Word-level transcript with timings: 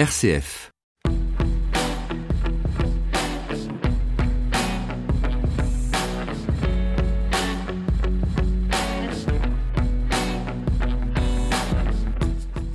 RCF. 0.00 0.70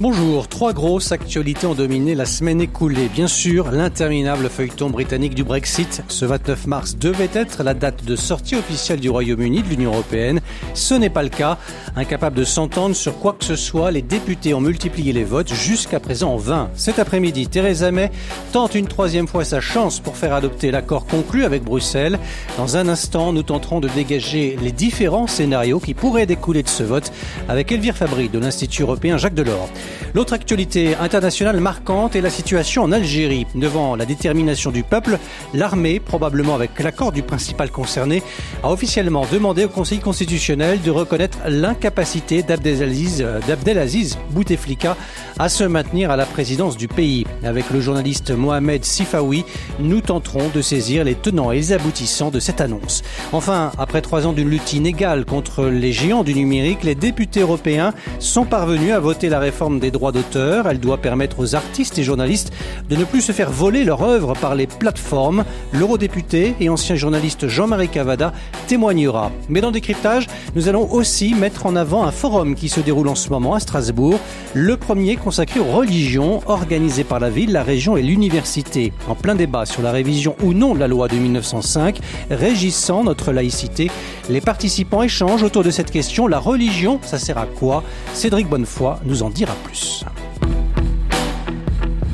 Bonjour, 0.08 0.48
trois 0.48 0.72
grosses 0.72 1.12
actualités 1.12 1.66
ont 1.66 1.74
dominé 1.74 2.14
la 2.14 2.26
semaine 2.26 2.62
écoulée. 2.62 3.10
Bien 3.12 3.28
sûr, 3.28 3.72
l'interminable 3.72 4.50
feuilleton 4.50 4.92
britannique 4.92 5.34
du 5.34 5.44
Brexit. 5.44 6.04
Ce 6.10 6.26
29 6.26 6.68
mars 6.68 6.96
devait 6.96 7.32
être 7.34 7.64
la 7.64 7.74
date 7.74 8.06
de 8.06 8.16
sortie 8.16 8.56
officielle 8.56 9.00
du 9.00 9.10
Royaume-Uni 9.10 9.64
de 9.64 9.68
l'Union 9.68 9.94
européenne. 9.94 10.42
Ce 10.76 10.94
n'est 10.94 11.10
pas 11.10 11.24
le 11.24 11.30
cas. 11.30 11.58
Incapables 11.96 12.36
de 12.36 12.44
s'entendre 12.44 12.96
sur 12.96 13.18
quoi 13.18 13.34
que 13.34 13.44
ce 13.44 13.56
soit, 13.56 13.90
les 13.90 14.04
députés 14.04 14.54
ont 14.54 14.62
multiplié 14.62 15.12
les 15.12 15.24
votes 15.24 15.52
jusqu'à 15.52 16.00
présent 16.00 16.34
en 16.34 16.38
vain. 16.38 16.70
Cet 16.76 17.00
après-midi, 17.00 17.48
Theresa 17.48 17.90
May 17.90 18.12
tente 18.52 18.76
une 18.76 18.88
troisième 18.88 19.28
fois 19.28 19.44
sa 19.44 19.60
chance 19.60 20.00
pour 20.00 20.18
faire 20.18 20.36
adopter 20.36 20.70
l'accord 20.70 21.08
conclu 21.08 21.46
avec 21.46 21.64
Bruxelles. 21.64 22.20
Dans 22.60 22.78
un 22.78 22.90
instant, 22.90 23.34
nous 23.34 23.42
tenterons 23.42 23.80
de 23.80 23.88
dégager 23.88 24.56
les 24.62 24.72
différents 24.72 25.26
scénarios 25.26 25.80
qui 25.80 25.96
pourraient 25.96 26.28
découler 26.28 26.62
de 26.62 26.70
ce 26.70 26.84
vote 26.84 27.12
avec 27.50 27.72
Elvire 27.72 27.98
Fabry 27.98 28.30
de 28.30 28.38
l'Institut 28.38 28.84
européen 28.84 29.18
Jacques 29.18 29.34
Delors. 29.34 29.72
L'autre 30.14 30.34
actualité 30.34 30.96
internationale 30.96 31.60
marquante 31.60 32.16
est 32.16 32.22
la 32.22 32.30
situation 32.30 32.84
en 32.84 32.92
Algérie. 32.92 33.48
Devant 33.56 33.96
la 33.96 34.06
détermination 34.06 34.72
du 34.72 34.84
peuple, 34.84 35.20
l'armée, 35.54 36.00
probablement 36.00 36.56
avec 36.56 36.80
l'accord 36.82 37.12
du 37.12 37.24
principal 37.24 37.72
concerné, 37.72 38.24
a 38.64 38.72
officiellement 38.72 39.26
demandé 39.32 39.66
au 39.66 39.70
Conseil 39.70 40.00
constitutionnel 40.00 40.82
de 40.82 40.92
reconnaître 40.92 41.40
l'incapacité 41.48 42.44
d'Abdelaziz, 42.44 44.18
Bouteflika 44.32 44.96
à 45.38 45.50
se 45.50 45.64
maintenir 45.64 46.12
à 46.12 46.16
la 46.16 46.26
présidence 46.26 46.78
du 46.78 46.88
pays. 46.88 47.26
Avec 47.44 47.70
le 47.72 47.82
journaliste 47.82 48.32
Mohamed 48.32 48.86
Sifawi, 48.86 49.44
nous 49.80 50.02
tenterons 50.02 50.50
de 50.54 50.62
saisir 50.62 51.04
les 51.04 51.16
tenants 51.16 51.52
et 51.52 51.58
les 51.58 51.74
aboutissants 51.74 52.32
de 52.32 52.40
cette 52.40 52.62
annonce. 52.62 53.04
Enfin, 53.34 53.72
après 53.78 54.02
trois 54.02 54.28
ans 54.28 54.34
d'une 54.34 54.50
lutte 54.50 54.74
inégale 54.74 55.26
contre 55.26 55.66
les 55.66 55.92
géants 55.92 56.24
du 56.24 56.34
numérique, 56.34 56.84
les 56.84 56.96
députés 56.96 57.42
européens 57.42 57.94
sont 58.20 58.46
parvenus 58.46 58.94
à 58.94 59.00
voter 59.00 59.30
la 59.30 59.40
réforme 59.40 59.80
des 59.80 59.85
droits 59.92 60.12
d'auteur. 60.12 60.68
Elle 60.68 60.80
doit 60.80 60.98
permettre 60.98 61.40
aux 61.40 61.56
artistes 61.56 61.98
et 61.98 62.04
journalistes 62.04 62.52
de 62.90 62.96
ne 62.96 63.04
plus 63.04 63.22
se 63.22 63.32
faire 63.32 63.52
voler 63.52 63.84
leur 63.84 64.04
œuvre 64.04 64.34
par 64.34 64.56
les 64.56 64.68
plateformes. 64.68 65.46
L'eurodéputé 65.74 66.56
et 66.60 66.70
ancien 66.70 66.96
journaliste 66.96 67.48
Jean-Marie 67.48 67.90
Cavada 67.90 68.34
témoignera. 68.68 69.32
Mais 69.50 69.62
dans 69.62 69.72
Décryptage, 69.72 70.28
nous 70.56 70.70
allons 70.70 70.92
aussi 70.92 71.34
mettre 71.34 71.66
en 71.66 71.76
avant 71.76 72.04
un 72.04 72.12
forum 72.12 72.56
qui 72.56 72.70
se 72.70 72.80
déroule 72.80 73.08
en 73.08 73.16
ce 73.16 73.30
moment 73.30 73.56
à 73.56 73.60
Strasbourg. 73.60 74.20
Le 74.54 74.78
premier 74.78 75.16
consacré 75.16 75.60
aux 75.60 75.72
religions, 75.72 76.42
organisé 76.46 77.04
par 77.04 77.20
la 77.20 77.30
ville, 77.30 77.52
la 77.52 77.64
région 77.64 77.98
et 77.98 78.02
l'université. 78.02 78.94
En 79.08 79.16
plein 79.16 79.36
débat 79.36 79.66
sur 79.66 79.82
la 79.82 79.92
révision 79.92 80.36
ou 80.44 80.54
non 80.54 80.74
de 80.74 80.80
la 80.80 80.88
loi 80.88 81.08
de 81.08 81.16
1905, 81.16 82.00
régissant 82.30 83.04
notre 83.04 83.32
laïcité, 83.32 83.92
les 84.30 84.42
participants 84.42 85.04
échangent 85.04 85.44
autour 85.44 85.64
de 85.64 85.72
cette 85.72 85.92
question. 85.92 86.28
La 86.28 86.40
religion, 86.40 87.00
ça 87.04 87.20
sert 87.20 87.38
à 87.38 87.46
quoi? 87.46 87.84
Cédric 88.14 88.48
Bonnefoy 88.48 88.98
nous 89.06 89.24
en 89.24 89.30
dira 89.30 89.54
plus. 89.64 89.75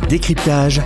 Décryptage, 0.10 0.82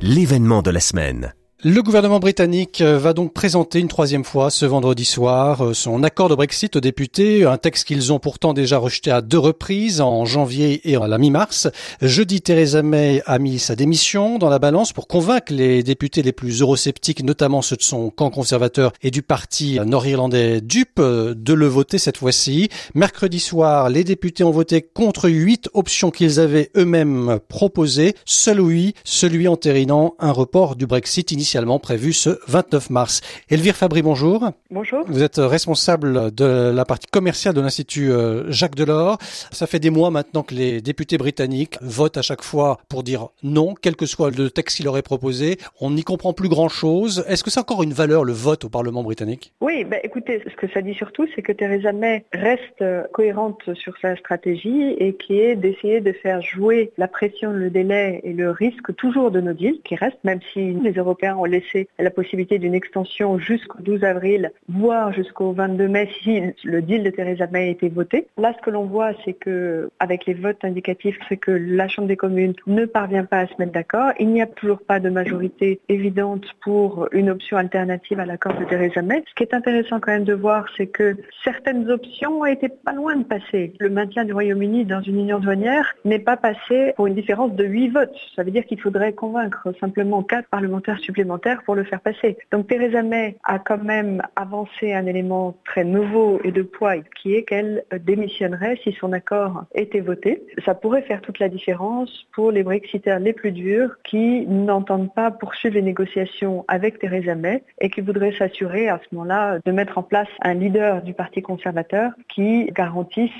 l'événement 0.00 0.62
de 0.62 0.70
la 0.70 0.80
semaine. 0.80 1.34
Le 1.64 1.80
gouvernement 1.80 2.18
britannique 2.18 2.80
euh, 2.80 2.98
va 2.98 3.12
donc 3.12 3.32
présenter 3.32 3.78
une 3.78 3.86
troisième 3.86 4.24
fois 4.24 4.50
ce 4.50 4.66
vendredi 4.66 5.04
soir 5.04 5.64
euh, 5.64 5.74
son 5.74 6.02
accord 6.02 6.28
de 6.28 6.34
Brexit 6.34 6.74
aux 6.74 6.80
députés, 6.80 7.44
un 7.44 7.56
texte 7.56 7.86
qu'ils 7.86 8.12
ont 8.12 8.18
pourtant 8.18 8.52
déjà 8.52 8.78
rejeté 8.78 9.12
à 9.12 9.20
deux 9.20 9.38
reprises, 9.38 10.00
en 10.00 10.24
janvier 10.24 10.80
et 10.90 10.96
à 10.96 11.06
la 11.06 11.18
mi-mars. 11.18 11.68
Jeudi, 12.00 12.40
Theresa 12.40 12.82
May 12.82 13.22
a 13.26 13.38
mis 13.38 13.60
sa 13.60 13.76
démission 13.76 14.38
dans 14.38 14.48
la 14.48 14.58
balance 14.58 14.92
pour 14.92 15.06
convaincre 15.06 15.52
les 15.52 15.84
députés 15.84 16.22
les 16.22 16.32
plus 16.32 16.62
eurosceptiques, 16.62 17.22
notamment 17.22 17.62
ceux 17.62 17.76
de 17.76 17.82
son 17.82 18.10
camp 18.10 18.30
conservateur 18.30 18.92
et 19.00 19.12
du 19.12 19.22
parti 19.22 19.78
nord-irlandais 19.86 20.62
DUP, 20.62 20.98
euh, 20.98 21.32
de 21.32 21.52
le 21.52 21.68
voter 21.68 21.98
cette 21.98 22.16
fois-ci. 22.16 22.70
Mercredi 22.96 23.38
soir, 23.38 23.88
les 23.88 24.02
députés 24.02 24.42
ont 24.42 24.50
voté 24.50 24.82
contre 24.82 25.30
huit 25.30 25.68
options 25.74 26.10
qu'ils 26.10 26.40
avaient 26.40 26.72
eux-mêmes 26.76 27.38
proposées. 27.46 28.16
Seul 28.24 28.60
oui, 28.60 28.94
celui 29.04 29.46
entérinant 29.46 30.16
un 30.18 30.32
report 30.32 30.74
du 30.74 30.88
Brexit 30.88 31.30
initial 31.30 31.51
initialement 31.52 31.78
prévu 31.78 32.14
ce 32.14 32.30
29 32.48 32.88
mars. 32.88 33.20
Elvire 33.50 33.76
Fabry, 33.76 34.00
bonjour. 34.00 34.52
Bonjour. 34.70 35.04
Vous 35.06 35.22
êtes 35.22 35.36
responsable 35.36 36.34
de 36.34 36.72
la 36.74 36.86
partie 36.86 37.08
commerciale 37.08 37.52
de 37.52 37.60
l'Institut 37.60 38.10
euh, 38.10 38.50
Jacques 38.50 38.74
Delors. 38.74 39.18
Ça 39.50 39.66
fait 39.66 39.78
des 39.78 39.90
mois 39.90 40.10
maintenant 40.10 40.42
que 40.44 40.54
les 40.54 40.80
députés 40.80 41.18
britanniques 41.18 41.76
votent 41.82 42.16
à 42.16 42.22
chaque 42.22 42.40
fois 42.40 42.78
pour 42.88 43.02
dire 43.02 43.28
non, 43.42 43.74
quel 43.74 43.96
que 43.96 44.06
soit 44.06 44.34
le 44.34 44.48
texte 44.48 44.78
qu'il 44.78 44.88
aurait 44.88 45.02
proposé. 45.02 45.58
On 45.82 45.90
n'y 45.90 46.04
comprend 46.04 46.32
plus 46.32 46.48
grand-chose. 46.48 47.22
Est-ce 47.28 47.44
que 47.44 47.50
c'est 47.50 47.60
encore 47.60 47.82
une 47.82 47.92
valeur, 47.92 48.24
le 48.24 48.32
vote 48.32 48.64
au 48.64 48.70
Parlement 48.70 49.02
britannique? 49.02 49.52
Oui, 49.60 49.84
bah, 49.84 49.98
écoutez, 50.02 50.42
ce 50.48 50.56
que 50.56 50.72
ça 50.72 50.80
dit 50.80 50.94
surtout, 50.94 51.26
c'est 51.34 51.42
que 51.42 51.52
Theresa 51.52 51.92
May 51.92 52.24
reste 52.32 52.80
euh, 52.80 53.02
cohérente 53.12 53.74
sur 53.74 53.92
sa 54.00 54.16
stratégie 54.16 54.94
et 54.96 55.16
qui 55.16 55.38
est 55.38 55.54
d'essayer 55.54 56.00
de 56.00 56.12
faire 56.12 56.40
jouer 56.40 56.92
la 56.96 57.08
pression, 57.08 57.50
le 57.50 57.68
délai 57.68 58.22
et 58.24 58.32
le 58.32 58.50
risque 58.50 58.96
toujours 58.96 59.30
de 59.30 59.42
nos 59.42 59.52
deals, 59.52 59.82
qui 59.84 59.96
reste, 59.96 60.16
même 60.24 60.40
si 60.54 60.72
les 60.72 60.92
Européens 60.92 61.36
ont 61.42 61.46
laissé 61.46 61.88
la 61.98 62.10
possibilité 62.10 62.58
d'une 62.58 62.74
extension 62.74 63.38
jusqu'au 63.38 63.80
12 63.80 64.04
avril, 64.04 64.52
voire 64.68 65.12
jusqu'au 65.12 65.52
22 65.52 65.88
mai 65.88 66.08
si 66.22 66.40
le 66.64 66.82
deal 66.82 67.02
de 67.02 67.10
Theresa 67.10 67.46
May 67.48 67.68
a 67.68 67.70
été 67.70 67.88
voté. 67.88 68.26
Là, 68.38 68.54
ce 68.56 68.62
que 68.62 68.70
l'on 68.70 68.84
voit, 68.84 69.12
c'est 69.24 69.32
que 69.32 69.90
avec 69.98 70.26
les 70.26 70.34
votes 70.34 70.64
indicatifs, 70.64 71.18
c'est 71.28 71.36
que 71.36 71.50
la 71.50 71.88
Chambre 71.88 72.08
des 72.08 72.16
communes 72.16 72.54
ne 72.66 72.84
parvient 72.84 73.24
pas 73.24 73.40
à 73.40 73.46
se 73.46 73.54
mettre 73.58 73.72
d'accord. 73.72 74.12
Il 74.20 74.28
n'y 74.28 74.42
a 74.42 74.46
toujours 74.46 74.80
pas 74.80 75.00
de 75.00 75.10
majorité 75.10 75.80
évidente 75.88 76.44
pour 76.62 77.08
une 77.12 77.28
option 77.28 77.56
alternative 77.56 78.20
à 78.20 78.26
l'accord 78.26 78.58
de 78.58 78.64
Theresa 78.64 79.02
May. 79.02 79.24
Ce 79.28 79.34
qui 79.34 79.42
est 79.42 79.54
intéressant 79.54 80.00
quand 80.00 80.12
même 80.12 80.24
de 80.24 80.34
voir, 80.34 80.66
c'est 80.76 80.86
que 80.86 81.16
certaines 81.44 81.90
options 81.90 82.44
été 82.52 82.68
pas 82.68 82.92
loin 82.92 83.16
de 83.16 83.24
passer. 83.24 83.72
Le 83.80 83.90
maintien 83.90 84.24
du 84.24 84.32
Royaume-Uni 84.32 84.84
dans 84.84 85.00
une 85.00 85.18
union 85.18 85.38
douanière 85.40 85.94
n'est 86.04 86.18
pas 86.18 86.36
passé 86.36 86.92
pour 86.96 87.06
une 87.06 87.14
différence 87.14 87.52
de 87.54 87.64
8 87.64 87.88
votes. 87.88 88.16
Ça 88.36 88.42
veut 88.42 88.50
dire 88.50 88.64
qu'il 88.64 88.80
faudrait 88.80 89.12
convaincre 89.12 89.72
simplement 89.80 90.22
4 90.22 90.48
parlementaires 90.48 90.98
supplémentaires 90.98 91.31
pour 91.64 91.74
le 91.74 91.84
faire 91.84 92.00
passer. 92.00 92.38
Donc 92.50 92.68
Theresa 92.68 93.02
May 93.02 93.36
a 93.44 93.58
quand 93.58 93.82
même 93.82 94.22
avancé 94.36 94.92
un 94.92 95.06
élément 95.06 95.56
très 95.64 95.84
nouveau 95.84 96.40
et 96.44 96.52
de 96.52 96.62
poids 96.62 96.96
qui 97.20 97.34
est 97.34 97.42
qu'elle 97.42 97.84
démissionnerait 98.00 98.78
si 98.82 98.92
son 98.92 99.12
accord 99.12 99.64
était 99.74 100.00
voté. 100.00 100.42
Ça 100.64 100.74
pourrait 100.74 101.02
faire 101.02 101.20
toute 101.20 101.38
la 101.38 101.48
différence 101.48 102.26
pour 102.32 102.50
les 102.50 102.62
Brexiteurs 102.62 103.18
les 103.18 103.32
plus 103.32 103.52
durs 103.52 103.96
qui 104.04 104.46
n'entendent 104.46 105.12
pas 105.14 105.30
poursuivre 105.30 105.74
les 105.74 105.82
négociations 105.82 106.64
avec 106.68 106.98
Theresa 106.98 107.34
May 107.34 107.62
et 107.80 107.90
qui 107.90 108.00
voudraient 108.00 108.32
s'assurer 108.32 108.88
à 108.88 108.98
ce 108.98 109.14
moment-là 109.14 109.58
de 109.64 109.72
mettre 109.72 109.98
en 109.98 110.02
place 110.02 110.28
un 110.42 110.54
leader 110.54 111.02
du 111.02 111.14
Parti 111.14 111.42
conservateur 111.42 112.12
qui 112.28 112.66
garantisse 112.66 113.30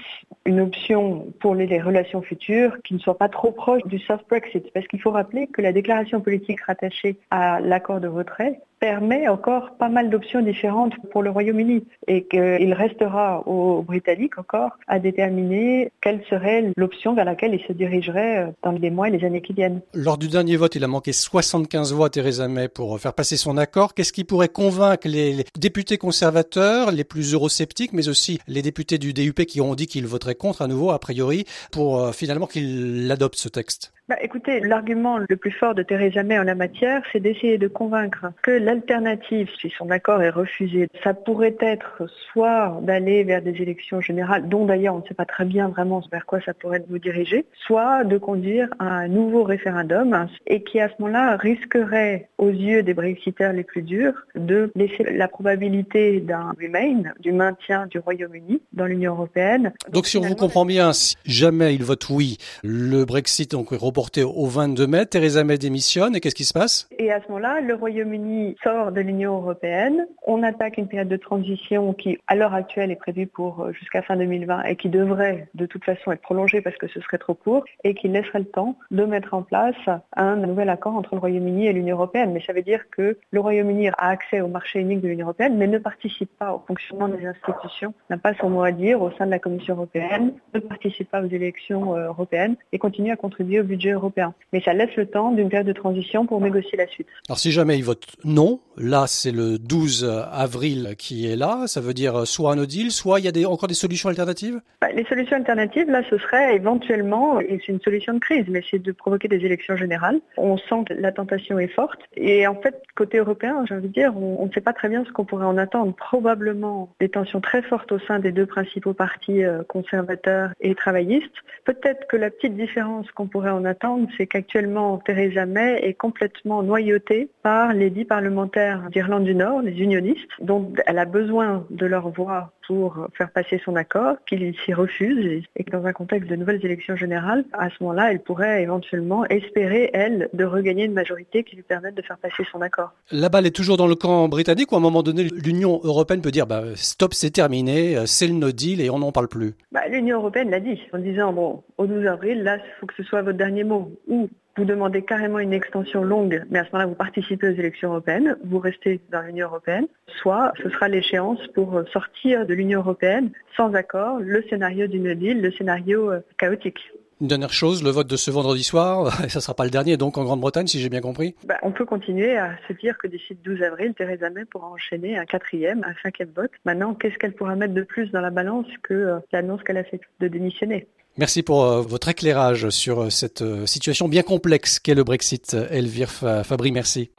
une 0.44 0.60
option 0.60 1.26
pour 1.41 1.54
les 1.54 1.81
relations 1.81 2.22
futures 2.22 2.76
qui 2.82 2.94
ne 2.94 2.98
soit 2.98 3.16
pas 3.16 3.28
trop 3.28 3.52
proche 3.52 3.82
du 3.86 3.98
soft 3.98 4.25
Brexit. 4.28 4.72
Parce 4.72 4.86
qu'il 4.86 5.00
faut 5.00 5.10
rappeler 5.10 5.47
que 5.47 5.62
la 5.62 5.72
déclaration 5.72 6.20
politique 6.20 6.60
rattachée 6.62 7.16
à 7.31 7.60
l'accord 7.82 8.00
de 8.00 8.06
retrait 8.06 8.60
permet 8.78 9.28
encore 9.28 9.76
pas 9.78 9.88
mal 9.88 10.10
d'options 10.10 10.41
différentes 10.41 10.94
pour 11.12 11.22
le 11.22 11.31
Royaume-Uni 11.31 11.84
et 12.09 12.25
qu'il 12.25 12.72
restera 12.75 13.47
aux 13.47 13.82
Britanniques 13.82 14.38
encore 14.38 14.70
à 14.88 14.98
déterminer 14.98 15.93
quelle 16.00 16.20
serait 16.28 16.72
l'option 16.76 17.15
vers 17.15 17.25
laquelle 17.25 17.54
ils 17.54 17.65
se 17.65 17.72
dirigeraient 17.72 18.38
euh, 18.38 18.50
dans 18.65 18.72
les 18.72 18.91
mois 18.91 19.06
et 19.06 19.12
les 19.12 19.25
années 19.25 19.41
qui 19.41 19.53
viennent. 19.53 19.82
Lors 19.94 20.19
du 20.19 20.26
dernier 20.26 20.56
vote, 20.56 20.75
il 20.75 20.82
a 20.82 20.88
manqué 20.88 21.12
75 21.12 21.93
voix 21.93 22.06
à 22.06 22.10
Theresa 22.10 22.48
May 22.48 22.69
pour 22.69 22.98
faire 22.98 23.15
passer 23.15 23.37
son 23.37 23.56
accord. 23.56 23.94
Qu'est-ce 23.94 24.12
qui 24.12 24.25
pourrait 24.25 24.49
convaincre 24.49 25.06
les, 25.06 25.44
députés 25.56 25.97
conservateurs, 25.97 26.91
les 26.91 27.04
plus 27.04 27.34
eurosceptiques, 27.34 27.93
mais 27.93 28.09
aussi 28.09 28.41
les 28.49 28.62
députés 28.62 28.99
du 28.99 29.12
DUP 29.12 29.44
qui 29.47 29.60
ont 29.60 29.76
dit 29.76 29.87
qu'ils 29.87 30.09
voteraient 30.09 30.34
contre 30.34 30.62
à 30.62 30.66
nouveau, 30.66 30.91
a 30.91 30.99
priori, 30.99 31.44
pour 31.70 32.00
euh, 32.00 32.10
finalement 32.10 32.47
qu'ils 32.47 33.09
adoptent 33.12 33.38
ce 33.38 33.49
texte? 33.49 33.93
Bah, 34.08 34.16
écoutez, 34.20 34.58
l'argument 34.60 35.19
le 35.19 35.37
plus 35.37 35.52
fort 35.52 35.76
de 35.76 35.82
Theresa 35.84 36.25
May 36.25 36.38
en 36.38 36.43
la 36.43 36.56
matière, 36.56 37.02
c'est 37.12 37.20
d'essayer 37.20 37.56
de 37.56 37.69
convaincre 37.69 38.26
que 38.43 38.50
l'alternative, 38.50 39.49
si 39.60 39.70
son 39.78 39.90
accord 39.90 40.22
est 40.22 40.31
refusé, 40.31 40.88
ça 41.04 41.14
pourrait 41.14 41.56
être 41.60 42.02
soit 42.32 42.81
d'aller 42.82 43.22
vers 43.22 43.43
des 43.43 43.62
élections 43.62 44.00
générales, 44.00 44.49
dont 44.49 44.66
d'ailleurs 44.66 44.96
on 44.96 44.99
ne 44.99 45.06
sait 45.06 45.14
pas 45.14 45.25
très 45.25 45.44
bien 45.44 45.69
vraiment 45.69 46.02
vers 46.10 46.26
quoi 46.26 46.40
ça 46.44 46.52
pourrait 46.52 46.84
nous 46.88 46.99
diriger, 46.99 47.46
soit 47.64 48.02
de 48.02 48.19
conduire 48.19 48.69
à 48.81 48.87
un 48.87 49.08
nouveau 49.08 49.44
référendum 49.44 50.26
et 50.48 50.64
qui 50.64 50.81
à 50.81 50.88
ce 50.88 50.94
moment-là 50.98 51.37
risquerait 51.37 52.28
aux 52.38 52.50
yeux 52.50 52.82
des 52.82 52.94
Brexiteurs 52.94 53.52
les 53.52 53.62
plus 53.62 53.82
durs 53.82 54.14
de 54.34 54.72
laisser 54.75 55.05
la 55.05 55.28
probabilité 55.28 56.20
d'un 56.20 56.52
remain, 56.60 57.12
du 57.20 57.31
maintien 57.31 57.87
du 57.87 58.00
Royaume-Uni 58.00 58.60
dans 58.72 58.87
l'Union 58.87 59.12
européenne. 59.12 59.72
Donc, 59.90 60.06
si 60.06 60.16
on 60.19 60.22
vous 60.22 60.34
comprend 60.34 60.64
bien, 60.64 60.93
si 60.93 61.14
jamais 61.25 61.75
il 61.75 61.84
vote 61.84 62.10
oui, 62.10 62.38
le 62.64 63.05
Brexit 63.05 63.52
donc 63.52 63.72
reporté 63.93 64.25
au 64.25 64.47
22 64.47 64.87
mai. 64.87 65.05
Theresa 65.05 65.44
May 65.44 65.59
démissionne 65.59 66.17
et 66.17 66.21
qu'est-ce 66.21 66.35
qui 66.35 66.47
se 66.47 66.55
passe? 66.55 66.89
Et 66.99 67.12
à 67.12 67.21
ce 67.21 67.29
moment-là, 67.29 67.61
le 67.61 67.75
Royaume-Uni 67.75 68.56
sort 68.65 68.91
de 68.91 69.03
l'Union 69.03 69.37
européenne. 69.37 70.06
On 70.27 70.43
attaque 70.43 70.79
une 70.79 70.89
période 70.89 71.09
de 71.09 71.19
transition 71.19 71.93
qui, 71.93 72.17
à 72.27 72.35
l'heure 72.35 72.55
actuelle, 72.55 72.91
est 72.91 72.97
prévue 72.97 73.27
pour 73.27 73.61
euh, 73.61 73.73
jusqu'à 73.73 74.00
fin 74.00 74.17
2020 74.17 74.62
et 74.62 74.77
qui 74.77 74.89
devrait 74.89 75.49
de 75.55 75.67
toute 75.67 75.85
façon 75.85 76.11
être 76.11 76.23
prolongée 76.23 76.62
parce 76.62 76.77
que 76.77 76.89
ce 76.89 77.00
serait 77.03 77.19
trop 77.19 77.35
court 77.35 77.65
et 77.85 77.93
qui 77.93 78.09
laisserait 78.09 78.39
le 78.39 78.47
temps 78.47 78.77
de 78.91 79.05
mettre 79.05 79.35
en 79.35 79.43
place 79.43 79.77
un 80.17 80.37
nouvel 80.37 80.71
accord 80.71 80.97
entre 80.97 81.15
le 81.15 81.21
Royaume-Uni 81.21 81.67
et 81.67 81.75
l'Union 81.75 81.97
européenne. 81.97 82.33
Mais 82.33 82.41
ça 82.47 82.55
veut 82.55 82.62
dire 82.62 82.81
que 82.91 83.19
le 83.31 83.41
Royaume-Uni 83.41 83.89
a 83.89 83.94
accès 83.99 84.41
au 84.41 84.49
marché 84.49 84.81
unique 84.81 85.03
de 85.03 85.09
l'Union 85.09 85.27
européenne, 85.27 85.59
mais 85.59 85.67
ne 85.67 85.79
participe 85.79 86.31
pas 86.39 86.55
au 86.55 86.62
fonctionnement 86.67 87.09
des 87.09 87.27
institutions, 87.27 87.93
n'a 88.09 88.17
pas 88.17 88.33
son 88.41 88.49
mot 88.49 88.62
à 88.62 88.73
dire 88.73 89.03
au 89.03 89.11
sein 89.19 89.27
de 89.27 89.31
la 89.33 89.39
Commission 89.39 89.75
européenne, 89.75 90.33
ne 90.55 90.61
participe 90.61 91.11
pas 91.11 91.21
aux 91.21 91.29
élections 91.29 91.94
euh, 91.94 92.06
européennes 92.06 92.56
et 92.73 92.79
continue 92.79 93.11
à 93.11 93.17
contribuer 93.17 93.61
au 93.61 93.65
budget 93.65 93.81
européen. 93.90 94.34
Mais 94.52 94.61
ça 94.61 94.73
laisse 94.73 94.94
le 94.96 95.06
temps 95.06 95.32
d'une 95.32 95.49
période 95.49 95.67
de 95.67 95.73
transition 95.73 96.26
pour 96.26 96.40
négocier 96.40 96.79
la 96.79 96.87
suite. 96.87 97.08
Alors 97.29 97.38
si 97.38 97.50
jamais 97.50 97.79
il 97.79 97.84
vote 97.84 98.06
non, 98.25 98.61
là 98.76 99.06
c'est 99.06 99.32
le 99.32 99.58
12 99.58 100.05
avril 100.32 100.94
qui 100.99 101.31
est 101.31 101.37
là, 101.37 101.67
ça 101.67 101.81
veut 101.81 101.94
dire 101.94 102.26
soit 102.26 102.52
un 102.52 102.56
no 102.56 102.67
deal, 102.67 102.90
soit 102.90 103.19
il 103.19 103.25
y 103.25 103.29
a 103.29 103.32
des, 103.32 103.46
encore 103.46 103.69
des 103.69 103.75
solutions 103.75 104.08
alternatives? 104.08 104.61
Bah, 104.81 104.88
Les 104.94 105.05
solutions 105.05 105.37
alternatives, 105.37 105.90
là, 105.90 106.02
ce 106.08 106.19
serait 106.19 106.55
éventuellement, 106.55 107.40
et 107.40 107.61
c'est 107.64 107.73
une 107.73 107.81
solution 107.81 108.14
de 108.14 108.19
crise, 108.19 108.46
mais 108.49 108.62
c'est 108.70 108.79
de 108.79 108.93
provoquer 108.93 109.29
des 109.29 109.44
élections 109.44 109.76
générales. 109.76 110.20
On 110.37 110.56
sent 110.56 110.84
que 110.88 110.94
la 110.94 111.12
tentation 111.12 111.58
est 111.58 111.69
forte. 111.69 112.00
Et 112.17 112.46
en 112.46 112.55
fait, 112.55 112.82
côté 112.94 113.19
européen, 113.19 113.64
j'ai 113.69 113.75
envie 113.75 113.88
de 113.88 113.93
dire, 113.93 114.17
on 114.17 114.46
ne 114.46 114.52
sait 114.52 114.61
pas 114.61 114.73
très 114.73 114.88
bien 114.88 115.05
ce 115.05 115.12
qu'on 115.12 115.25
pourrait 115.25 115.46
en 115.46 115.58
attendre. 115.58 115.94
Probablement 115.94 116.93
des 117.00 117.08
tensions 117.08 117.40
très 117.40 117.62
fortes 117.62 117.93
au 117.93 117.99
sein 117.99 118.19
des 118.19 118.32
deux 118.32 118.46
principaux 118.46 118.94
partis 118.94 119.44
euh, 119.44 119.62
conservateurs 119.69 120.50
et 120.61 120.75
travaillistes. 120.75 121.31
Peut-être 121.64 122.06
que 122.08 122.17
la 122.17 122.31
petite 122.31 122.56
différence 122.56 123.11
qu'on 123.12 123.26
pourrait 123.26 123.50
en 123.50 123.64
attendre, 123.64 123.71
c'est 124.16 124.26
qu'actuellement, 124.26 124.98
Theresa 124.98 125.46
May 125.46 125.80
est 125.82 125.94
complètement 125.94 126.62
noyautée 126.62 127.28
par 127.42 127.72
les 127.72 127.90
dix 127.90 128.04
parlementaires 128.04 128.88
d'Irlande 128.90 129.24
du 129.24 129.34
Nord, 129.34 129.62
les 129.62 129.78
unionistes, 129.80 130.30
dont 130.40 130.72
elle 130.86 130.98
a 130.98 131.04
besoin 131.04 131.66
de 131.70 131.86
leur 131.86 132.08
voix 132.10 132.52
pour 132.67 133.06
faire 133.14 133.31
passer 133.31 133.61
son 133.64 133.76
accord, 133.76 134.17
qu'il 134.26 134.55
s'y 134.64 134.75
refuse 134.75 135.43
et 135.56 135.64
que 135.64 135.70
dans 135.70 135.85
un 135.85 135.93
contexte 135.93 136.31
de 136.31 136.37
nouvelles 136.37 136.64
élections 136.64 136.97
générales, 136.97 137.44
à 137.53 137.69
ce 137.70 137.75
moment-là, 137.81 138.12
elle 138.12 138.20
pourrait 138.20 138.62
éventuellement 138.62 139.25
espérer, 139.26 139.91
elle, 139.93 140.29
de 140.32 140.44
regagner 140.44 140.85
une 140.85 140.93
majorité 140.93 141.44
qui 141.44 141.56
lui 141.56 141.62
permette 141.62 141.94
de 141.94 142.03
faire 142.03 142.19
passer 142.19 142.44
son 142.50 142.61
accord. 142.61 142.93
La 143.11 143.29
balle 143.29 143.47
est 143.47 143.55
toujours 143.55 143.76
dans 143.76 143.87
le 143.87 143.94
camp 143.94 144.29
britannique 144.29 144.73
ou 144.73 144.75
à 144.75 144.79
un 144.79 144.82
moment 144.82 145.03
donné, 145.03 145.25
l'Union 145.25 145.81
européenne 145.85 146.23
peut 146.23 146.31
dire 146.31 146.47
bah, 146.47 146.62
stop, 146.75 147.14
c'est 147.14 147.31
terminé, 147.31 147.97
c'est 148.06 148.26
le 148.26 148.35
no 148.35 148.53
deal 148.53 148.81
et 148.81 148.91
on 148.91 148.99
n'en 148.99 149.12
parle 149.12 149.29
plus 149.29 149.55
bah, 149.70 149.87
L'Union 149.88 150.19
européenne 150.19 150.50
l'a 150.50 150.61
dit 150.61 150.81
en 150.93 150.99
disant 150.99 151.32
bon, 151.32 151.62
au 151.79 151.87
12 151.87 152.06
avril, 152.06 152.43
là, 152.43 152.56
il 152.56 152.81
faut 152.81 152.87
que 152.87 152.94
ce 152.97 153.03
soit 153.03 153.23
votre 153.23 153.38
dernier 153.38 153.65
mot. 153.65 153.93
Ou 154.08 154.29
vous 154.56 154.64
demandez 154.64 155.02
carrément 155.02 155.38
une 155.38 155.52
extension 155.52 156.02
longue, 156.02 156.44
mais 156.50 156.58
à 156.58 156.64
ce 156.64 156.70
moment-là, 156.72 156.87
vous 156.87 156.94
participez 156.94 157.49
aux 157.49 157.54
élections 157.54 157.90
européennes, 157.90 158.37
vous 158.44 158.58
restez 158.58 159.00
dans 159.10 159.22
l'Union 159.22 159.49
européenne, 159.49 159.87
soit 160.20 160.52
ce 160.62 160.69
sera 160.69 160.88
l'échéance 160.88 161.40
pour 161.54 161.82
sortir 161.93 162.46
de 162.46 162.54
l'Union 162.54 162.81
européenne 162.81 163.31
sans 163.56 163.75
accord, 163.75 164.19
le 164.20 164.43
scénario 164.49 164.87
du 164.87 165.00
no 165.00 165.14
deal, 165.14 165.40
le 165.40 165.52
scénario 165.52 166.10
euh, 166.10 166.20
chaotique. 166.38 166.81
Une 167.20 167.28
dernière 167.28 167.52
chose, 167.52 167.84
le 167.84 167.90
vote 167.90 168.08
de 168.08 168.16
ce 168.16 168.32
vendredi 168.32 168.64
soir, 168.64 169.12
ça 169.28 169.38
ne 169.38 169.40
sera 169.40 169.54
pas 169.54 169.64
le 169.64 169.70
dernier 169.70 169.96
donc 169.96 170.19
en 170.19 170.25
Grande-Bretagne 170.25 170.66
si 170.66 170.81
j'ai 170.81 170.88
bien 170.88 171.00
compris 171.00 171.37
bah, 171.46 171.56
On 171.62 171.70
peut 171.70 171.84
continuer 171.84 172.37
à 172.37 172.56
se 172.66 172.72
dire 172.72 172.98
que 172.98 173.06
d'ici 173.06 173.38
le 173.44 173.55
12 173.55 173.62
avril, 173.62 173.94
Theresa 173.94 174.28
May 174.28 174.44
pourra 174.44 174.66
enchaîner 174.69 175.16
un 175.16 175.25
quatrième, 175.25 175.84
un 175.84 175.94
cinquième 176.02 176.31
vote. 176.34 176.50
Maintenant, 176.64 176.94
qu'est-ce 176.94 177.16
qu'elle 177.19 177.34
pourra 177.34 177.55
mettre 177.55 177.75
de 177.75 177.82
plus 177.82 178.10
dans 178.10 178.20
la 178.20 178.31
balance 178.31 178.66
que 178.82 178.94
euh, 178.94 179.19
l'annonce 179.32 179.62
qu'elle 179.62 179.78
a 179.78 179.84
faite 179.84 180.00
de 180.19 180.26
démissionner? 180.26 180.88
Merci 181.19 181.43
pour 181.43 181.64
euh, 181.64 181.82
votre 181.82 182.09
éclairage 182.09 182.70
sur 182.70 183.03
euh, 183.03 183.11
cette 183.11 183.43
euh, 183.43 183.67
situation 183.67 184.09
bien 184.09 184.23
complexe 184.23 184.79
qu'est 184.79 184.94
le 184.94 185.05
Brexit. 185.05 185.55
Elvire 185.70 186.11
Fabry, 186.11 186.73
merci. 186.73 187.11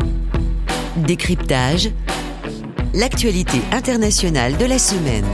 Décryptage. 0.98 1.92
L'actualité 2.94 3.60
internationale 3.72 4.57
de 4.57 4.66
la 4.66 4.80
semaine. 4.80 5.25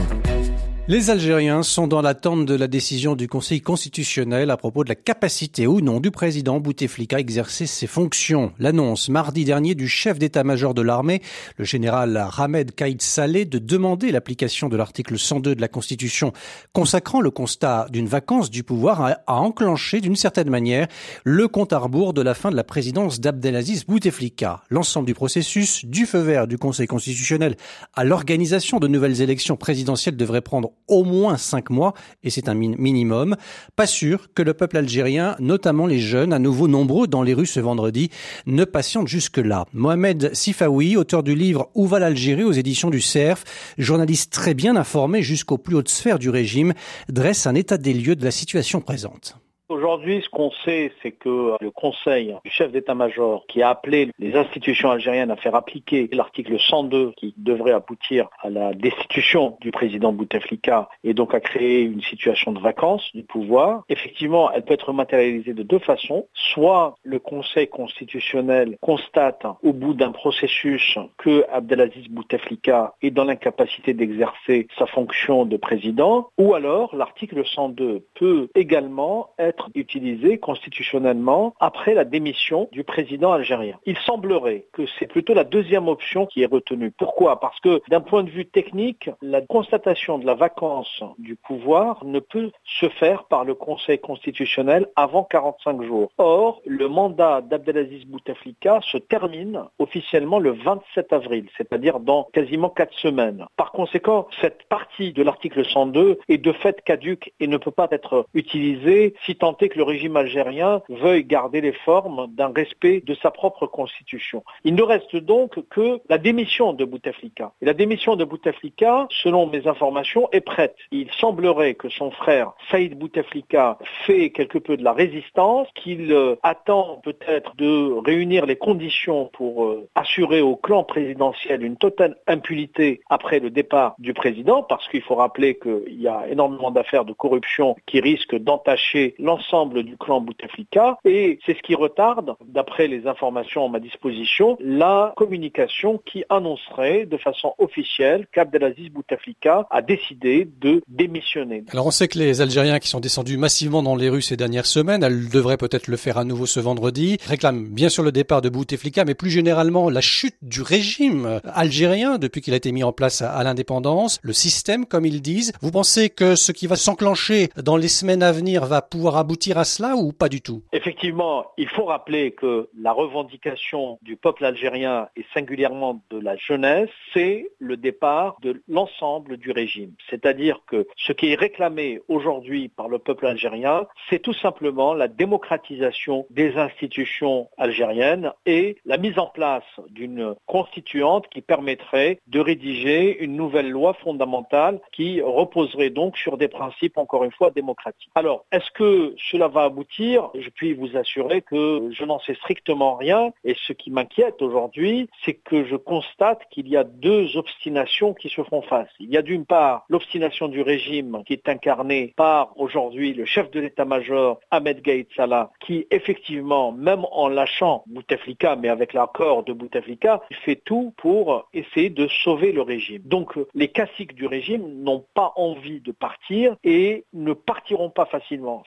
Les 0.90 1.08
Algériens 1.08 1.62
sont 1.62 1.86
dans 1.86 2.02
l'attente 2.02 2.46
de 2.46 2.54
la 2.56 2.66
décision 2.66 3.14
du 3.14 3.28
Conseil 3.28 3.60
constitutionnel 3.60 4.50
à 4.50 4.56
propos 4.56 4.82
de 4.82 4.88
la 4.88 4.96
capacité 4.96 5.68
ou 5.68 5.80
non 5.80 6.00
du 6.00 6.10
président 6.10 6.58
Bouteflika 6.58 7.14
à 7.14 7.20
exercer 7.20 7.66
ses 7.66 7.86
fonctions. 7.86 8.52
L'annonce 8.58 9.08
mardi 9.08 9.44
dernier 9.44 9.76
du 9.76 9.86
chef 9.86 10.18
d'état-major 10.18 10.74
de 10.74 10.82
l'armée, 10.82 11.22
le 11.58 11.64
général 11.64 12.20
Ahmed 12.36 12.74
Kaïd 12.74 13.00
Saleh, 13.02 13.44
de 13.44 13.58
demander 13.58 14.10
l'application 14.10 14.68
de 14.68 14.76
l'article 14.76 15.16
102 15.16 15.54
de 15.54 15.60
la 15.60 15.68
Constitution 15.68 16.32
consacrant 16.72 17.20
le 17.20 17.30
constat 17.30 17.86
d'une 17.92 18.08
vacance 18.08 18.50
du 18.50 18.64
pouvoir 18.64 19.00
a, 19.00 19.18
enclenché 19.28 20.00
d'une 20.00 20.16
certaine 20.16 20.50
manière 20.50 20.88
le 21.22 21.46
compte 21.46 21.72
à 21.72 21.78
rebours 21.78 22.14
de 22.14 22.22
la 22.22 22.34
fin 22.34 22.50
de 22.50 22.56
la 22.56 22.64
présidence 22.64 23.20
d'Abdelaziz 23.20 23.84
Bouteflika. 23.84 24.64
L'ensemble 24.70 25.06
du 25.06 25.14
processus 25.14 25.84
du 25.84 26.04
feu 26.04 26.18
vert 26.18 26.48
du 26.48 26.58
Conseil 26.58 26.88
constitutionnel 26.88 27.54
à 27.94 28.02
l'organisation 28.02 28.80
de 28.80 28.88
nouvelles 28.88 29.20
élections 29.20 29.56
présidentielles 29.56 30.16
devrait 30.16 30.40
prendre 30.40 30.72
au 30.88 31.04
moins 31.04 31.36
cinq 31.36 31.70
mois, 31.70 31.94
et 32.22 32.30
c'est 32.30 32.48
un 32.48 32.54
minimum. 32.54 33.36
Pas 33.76 33.86
sûr 33.86 34.32
que 34.34 34.42
le 34.42 34.54
peuple 34.54 34.76
algérien, 34.76 35.36
notamment 35.38 35.86
les 35.86 36.00
jeunes, 36.00 36.32
à 36.32 36.38
nouveau 36.38 36.68
nombreux 36.68 37.06
dans 37.06 37.22
les 37.22 37.34
rues 37.34 37.46
ce 37.46 37.60
vendredi, 37.60 38.10
ne 38.46 38.64
patiente 38.64 39.08
jusque-là. 39.08 39.66
Mohamed 39.72 40.34
Sifawi, 40.34 40.96
auteur 40.96 41.22
du 41.22 41.34
livre 41.34 41.70
Où 41.74 41.86
va 41.86 41.98
l'Algérie 41.98 42.44
aux 42.44 42.52
éditions 42.52 42.90
du 42.90 43.00
CERF, 43.00 43.44
journaliste 43.78 44.32
très 44.32 44.54
bien 44.54 44.76
informé 44.76 45.22
jusqu'aux 45.22 45.58
plus 45.58 45.76
hautes 45.76 45.88
sphères 45.88 46.18
du 46.18 46.30
régime, 46.30 46.74
dresse 47.08 47.46
un 47.46 47.54
état 47.54 47.78
des 47.78 47.94
lieux 47.94 48.16
de 48.16 48.24
la 48.24 48.30
situation 48.30 48.80
présente. 48.80 49.39
Aujourd'hui, 49.70 50.20
ce 50.20 50.28
qu'on 50.28 50.50
sait, 50.64 50.90
c'est 51.00 51.12
que 51.12 51.52
le 51.60 51.70
Conseil 51.70 52.34
du 52.44 52.50
chef 52.50 52.72
d'état-major 52.72 53.44
qui 53.46 53.62
a 53.62 53.68
appelé 53.68 54.10
les 54.18 54.34
institutions 54.34 54.90
algériennes 54.90 55.30
à 55.30 55.36
faire 55.36 55.54
appliquer 55.54 56.08
l'article 56.10 56.58
102 56.58 57.12
qui 57.16 57.34
devrait 57.36 57.70
aboutir 57.70 58.28
à 58.42 58.50
la 58.50 58.74
destitution 58.74 59.56
du 59.60 59.70
président 59.70 60.12
Bouteflika 60.12 60.88
et 61.04 61.14
donc 61.14 61.34
à 61.34 61.40
créer 61.40 61.82
une 61.82 62.02
situation 62.02 62.50
de 62.50 62.58
vacances 62.58 63.08
du 63.14 63.22
pouvoir, 63.22 63.84
effectivement, 63.88 64.50
elle 64.50 64.64
peut 64.64 64.74
être 64.74 64.92
matérialisée 64.92 65.54
de 65.54 65.62
deux 65.62 65.78
façons. 65.78 66.26
Soit 66.34 66.96
le 67.04 67.20
Conseil 67.20 67.68
constitutionnel 67.68 68.76
constate 68.80 69.46
au 69.62 69.72
bout 69.72 69.94
d'un 69.94 70.10
processus 70.10 70.98
que 71.16 71.44
Abdelaziz 71.48 72.08
Bouteflika 72.08 72.94
est 73.02 73.12
dans 73.12 73.24
l'incapacité 73.24 73.94
d'exercer 73.94 74.66
sa 74.76 74.86
fonction 74.86 75.44
de 75.44 75.56
président, 75.56 76.28
ou 76.38 76.54
alors 76.54 76.96
l'article 76.96 77.46
102 77.46 78.04
peut 78.14 78.48
également 78.56 79.30
être 79.38 79.59
utilisé 79.74 80.38
constitutionnellement 80.38 81.54
après 81.60 81.94
la 81.94 82.04
démission 82.04 82.68
du 82.72 82.84
président 82.84 83.32
algérien. 83.32 83.78
Il 83.86 83.96
semblerait 83.98 84.66
que 84.72 84.82
c'est 84.98 85.06
plutôt 85.06 85.34
la 85.34 85.44
deuxième 85.44 85.88
option 85.88 86.26
qui 86.26 86.42
est 86.42 86.46
retenue. 86.46 86.90
Pourquoi? 86.90 87.40
Parce 87.40 87.58
que 87.60 87.80
d'un 87.88 88.00
point 88.00 88.22
de 88.22 88.30
vue 88.30 88.46
technique, 88.46 89.10
la 89.22 89.40
constatation 89.40 90.18
de 90.18 90.26
la 90.26 90.34
vacance 90.34 91.02
du 91.18 91.36
pouvoir 91.36 92.04
ne 92.04 92.20
peut 92.20 92.50
se 92.64 92.88
faire 92.88 93.24
par 93.24 93.44
le 93.44 93.54
Conseil 93.54 93.98
constitutionnel 93.98 94.86
avant 94.96 95.24
45 95.24 95.82
jours. 95.82 96.10
Or, 96.18 96.60
le 96.64 96.88
mandat 96.88 97.40
d'Abdelaziz 97.42 98.04
Bouteflika 98.06 98.80
se 98.82 98.98
termine 98.98 99.64
officiellement 99.78 100.38
le 100.38 100.52
27 100.52 101.12
avril, 101.12 101.46
c'est-à-dire 101.56 102.00
dans 102.00 102.24
quasiment 102.32 102.70
quatre 102.70 102.94
semaines. 102.98 103.46
Par 103.56 103.72
conséquent, 103.72 104.28
cette 104.40 104.62
partie 104.68 105.12
de 105.12 105.22
l'article 105.22 105.64
102 105.64 106.18
est 106.28 106.38
de 106.38 106.52
fait 106.52 106.80
caduque 106.82 107.32
et 107.40 107.46
ne 107.46 107.56
peut 107.56 107.70
pas 107.70 107.88
être 107.90 108.26
utilisée 108.34 109.14
si 109.24 109.36
tant 109.36 109.49
que 109.58 109.78
le 109.78 109.84
régime 109.84 110.16
algérien 110.16 110.82
veuille 110.88 111.24
garder 111.24 111.60
les 111.60 111.72
formes 111.72 112.28
d'un 112.28 112.52
respect 112.54 113.02
de 113.04 113.14
sa 113.14 113.30
propre 113.30 113.66
constitution. 113.66 114.44
Il 114.64 114.74
ne 114.74 114.82
reste 114.82 115.16
donc 115.16 115.58
que 115.68 116.00
la 116.08 116.18
démission 116.18 116.72
de 116.72 116.84
Bouteflika. 116.84 117.52
Et 117.60 117.66
la 117.66 117.74
démission 117.74 118.16
de 118.16 118.24
Bouteflika, 118.24 119.06
selon 119.10 119.46
mes 119.46 119.66
informations, 119.66 120.28
est 120.32 120.40
prête. 120.40 120.76
Il 120.90 121.10
semblerait 121.12 121.74
que 121.74 121.88
son 121.88 122.10
frère 122.10 122.52
Saïd 122.70 122.98
Bouteflika 122.98 123.78
fait 124.06 124.30
quelque 124.30 124.58
peu 124.58 124.76
de 124.76 124.84
la 124.84 124.92
résistance, 124.92 125.68
qu'il 125.74 126.12
euh, 126.12 126.36
attend 126.42 127.00
peut-être 127.02 127.54
de 127.56 127.92
réunir 128.04 128.46
les 128.46 128.56
conditions 128.56 129.30
pour 129.32 129.64
euh, 129.64 129.88
assurer 129.94 130.40
au 130.40 130.56
clan 130.56 130.84
présidentiel 130.84 131.62
une 131.62 131.76
totale 131.76 132.16
impunité 132.26 133.00
après 133.08 133.40
le 133.40 133.50
départ 133.50 133.94
du 133.98 134.14
président, 134.14 134.62
parce 134.62 134.88
qu'il 134.88 135.02
faut 135.02 135.16
rappeler 135.16 135.58
qu'il 135.58 136.00
y 136.00 136.08
a 136.08 136.26
énormément 136.28 136.70
d'affaires 136.70 137.04
de 137.04 137.12
corruption 137.12 137.76
qui 137.86 138.00
risquent 138.00 138.36
d'entacher 138.36 139.14
l'ensemble 139.18 139.39
l'ensemble 139.40 139.82
du 139.82 139.96
clan 139.96 140.20
Bouteflika 140.20 140.98
et 141.04 141.38
c'est 141.46 141.56
ce 141.56 141.62
qui 141.62 141.74
retarde, 141.74 142.34
d'après 142.44 142.88
les 142.88 143.06
informations 143.06 143.64
à 143.66 143.68
ma 143.68 143.80
disposition, 143.80 144.56
la 144.60 145.12
communication 145.16 146.00
qui 146.04 146.24
annoncerait 146.28 147.06
de 147.06 147.16
façon 147.16 147.54
officielle 147.58 148.26
qu'Abdelaziz 148.32 148.90
Bouteflika 148.90 149.66
a 149.70 149.82
décidé 149.82 150.48
de 150.60 150.82
démissionner. 150.88 151.64
Alors 151.72 151.86
on 151.86 151.90
sait 151.90 152.08
que 152.08 152.18
les 152.18 152.40
Algériens 152.40 152.78
qui 152.78 152.88
sont 152.88 153.00
descendus 153.00 153.38
massivement 153.38 153.82
dans 153.82 153.96
les 153.96 154.08
rues 154.08 154.22
ces 154.22 154.36
dernières 154.36 154.66
semaines, 154.66 155.02
elles 155.02 155.28
devraient 155.28 155.56
peut-être 155.56 155.88
le 155.88 155.96
faire 155.96 156.18
à 156.18 156.24
nouveau 156.24 156.46
ce 156.46 156.60
vendredi, 156.60 157.16
réclament 157.26 157.66
bien 157.66 157.88
sûr 157.88 158.02
le 158.02 158.12
départ 158.12 158.42
de 158.42 158.48
Bouteflika, 158.48 159.04
mais 159.04 159.14
plus 159.14 159.30
généralement 159.30 159.88
la 159.88 160.00
chute 160.00 160.36
du 160.42 160.62
régime 160.62 161.40
algérien 161.44 162.18
depuis 162.18 162.40
qu'il 162.40 162.52
a 162.52 162.56
été 162.56 162.72
mis 162.72 162.84
en 162.84 162.92
place 162.92 163.22
à 163.22 163.42
l'indépendance, 163.42 164.18
le 164.22 164.32
système 164.32 164.86
comme 164.86 165.06
ils 165.06 165.22
disent. 165.22 165.52
Vous 165.62 165.70
pensez 165.70 166.10
que 166.10 166.34
ce 166.34 166.52
qui 166.52 166.66
va 166.66 166.76
s'enclencher 166.76 167.50
dans 167.56 167.76
les 167.76 167.88
semaines 167.88 168.22
à 168.22 168.32
venir 168.32 168.66
va 168.66 168.82
pouvoir 168.82 169.16
aboutir 169.20 169.58
à 169.58 169.64
cela 169.64 169.96
ou 169.96 170.12
pas 170.12 170.28
du 170.28 170.40
tout? 170.40 170.62
Effectivement, 170.72 171.46
il 171.56 171.68
faut 171.68 171.84
rappeler 171.84 172.32
que 172.32 172.68
la 172.78 172.92
revendication 172.92 173.98
du 174.02 174.16
peuple 174.16 174.44
algérien 174.44 175.08
et 175.16 175.24
singulièrement 175.32 176.02
de 176.10 176.18
la 176.18 176.36
jeunesse, 176.36 176.90
c'est 177.14 177.50
le 177.58 177.76
départ 177.76 178.36
de 178.42 178.62
l'ensemble 178.68 179.36
du 179.36 179.50
régime. 179.50 179.92
C'est-à-dire 180.08 180.62
que 180.66 180.86
ce 180.96 181.12
qui 181.12 181.32
est 181.32 181.34
réclamé 181.34 182.00
aujourd'hui 182.08 182.68
par 182.68 182.88
le 182.88 182.98
peuple 182.98 183.26
algérien, 183.26 183.86
c'est 184.08 184.20
tout 184.20 184.34
simplement 184.34 184.94
la 184.94 185.08
démocratisation 185.08 186.26
des 186.30 186.56
institutions 186.56 187.48
algériennes 187.56 188.32
et 188.46 188.76
la 188.84 188.98
mise 188.98 189.18
en 189.18 189.26
place 189.26 189.64
d'une 189.88 190.34
constituante 190.46 191.28
qui 191.28 191.40
permettrait 191.40 192.20
de 192.26 192.40
rédiger 192.40 193.22
une 193.22 193.36
nouvelle 193.36 193.70
loi 193.70 193.94
fondamentale 193.94 194.80
qui 194.92 195.20
reposerait 195.20 195.90
donc 195.90 196.16
sur 196.16 196.36
des 196.36 196.48
principes, 196.48 196.98
encore 196.98 197.24
une 197.24 197.32
fois, 197.32 197.50
démocratiques. 197.50 198.10
Alors, 198.14 198.44
est-ce 198.52 198.70
que 198.72 199.09
cela 199.30 199.48
va 199.48 199.64
aboutir 199.64 200.30
Je 200.38 200.48
puis 200.50 200.74
vous 200.74 200.96
assurer 200.96 201.42
que 201.42 201.90
je 201.92 202.04
n'en 202.04 202.18
sais 202.20 202.34
strictement 202.34 202.96
rien 202.96 203.32
et 203.44 203.56
ce 203.66 203.72
qui 203.72 203.90
m'inquiète 203.90 204.42
aujourd'hui, 204.42 205.08
c'est 205.24 205.34
que 205.34 205.64
je 205.64 205.76
constate 205.76 206.42
qu'il 206.50 206.68
y 206.68 206.76
a 206.76 206.84
deux 206.84 207.36
obstinations 207.36 208.14
qui 208.14 208.28
se 208.28 208.42
font 208.42 208.62
face. 208.62 208.88
Il 208.98 209.10
y 209.10 209.16
a 209.16 209.22
d'une 209.22 209.46
part 209.46 209.84
l'obstination 209.88 210.48
du 210.48 210.62
régime 210.62 211.22
qui 211.26 211.32
est 211.34 211.48
incarnée 211.48 212.14
par 212.16 212.58
aujourd'hui 212.58 213.12
le 213.14 213.24
chef 213.24 213.50
de 213.50 213.60
l'état-major 213.60 214.40
Ahmed 214.50 214.82
Gaïd 214.82 215.06
Salah, 215.16 215.50
qui 215.60 215.86
effectivement, 215.90 216.72
même 216.72 217.04
en 217.12 217.28
lâchant 217.28 217.84
Bouteflika, 217.86 218.56
mais 218.56 218.68
avec 218.68 218.92
l'accord 218.92 219.44
de 219.44 219.52
Bouteflika, 219.52 220.22
fait 220.44 220.56
tout 220.56 220.92
pour 220.96 221.48
essayer 221.52 221.90
de 221.90 222.08
sauver 222.08 222.52
le 222.52 222.62
régime. 222.62 223.02
Donc 223.04 223.34
les 223.54 223.68
caciques 223.68 224.14
du 224.14 224.26
régime 224.26 224.82
n'ont 224.82 225.04
pas 225.14 225.32
envie 225.36 225.80
de 225.80 225.92
partir 225.92 226.56
et 226.64 227.04
ne 227.12 227.32
partiront 227.32 227.90
pas 227.90 228.06
facilement. 228.06 228.62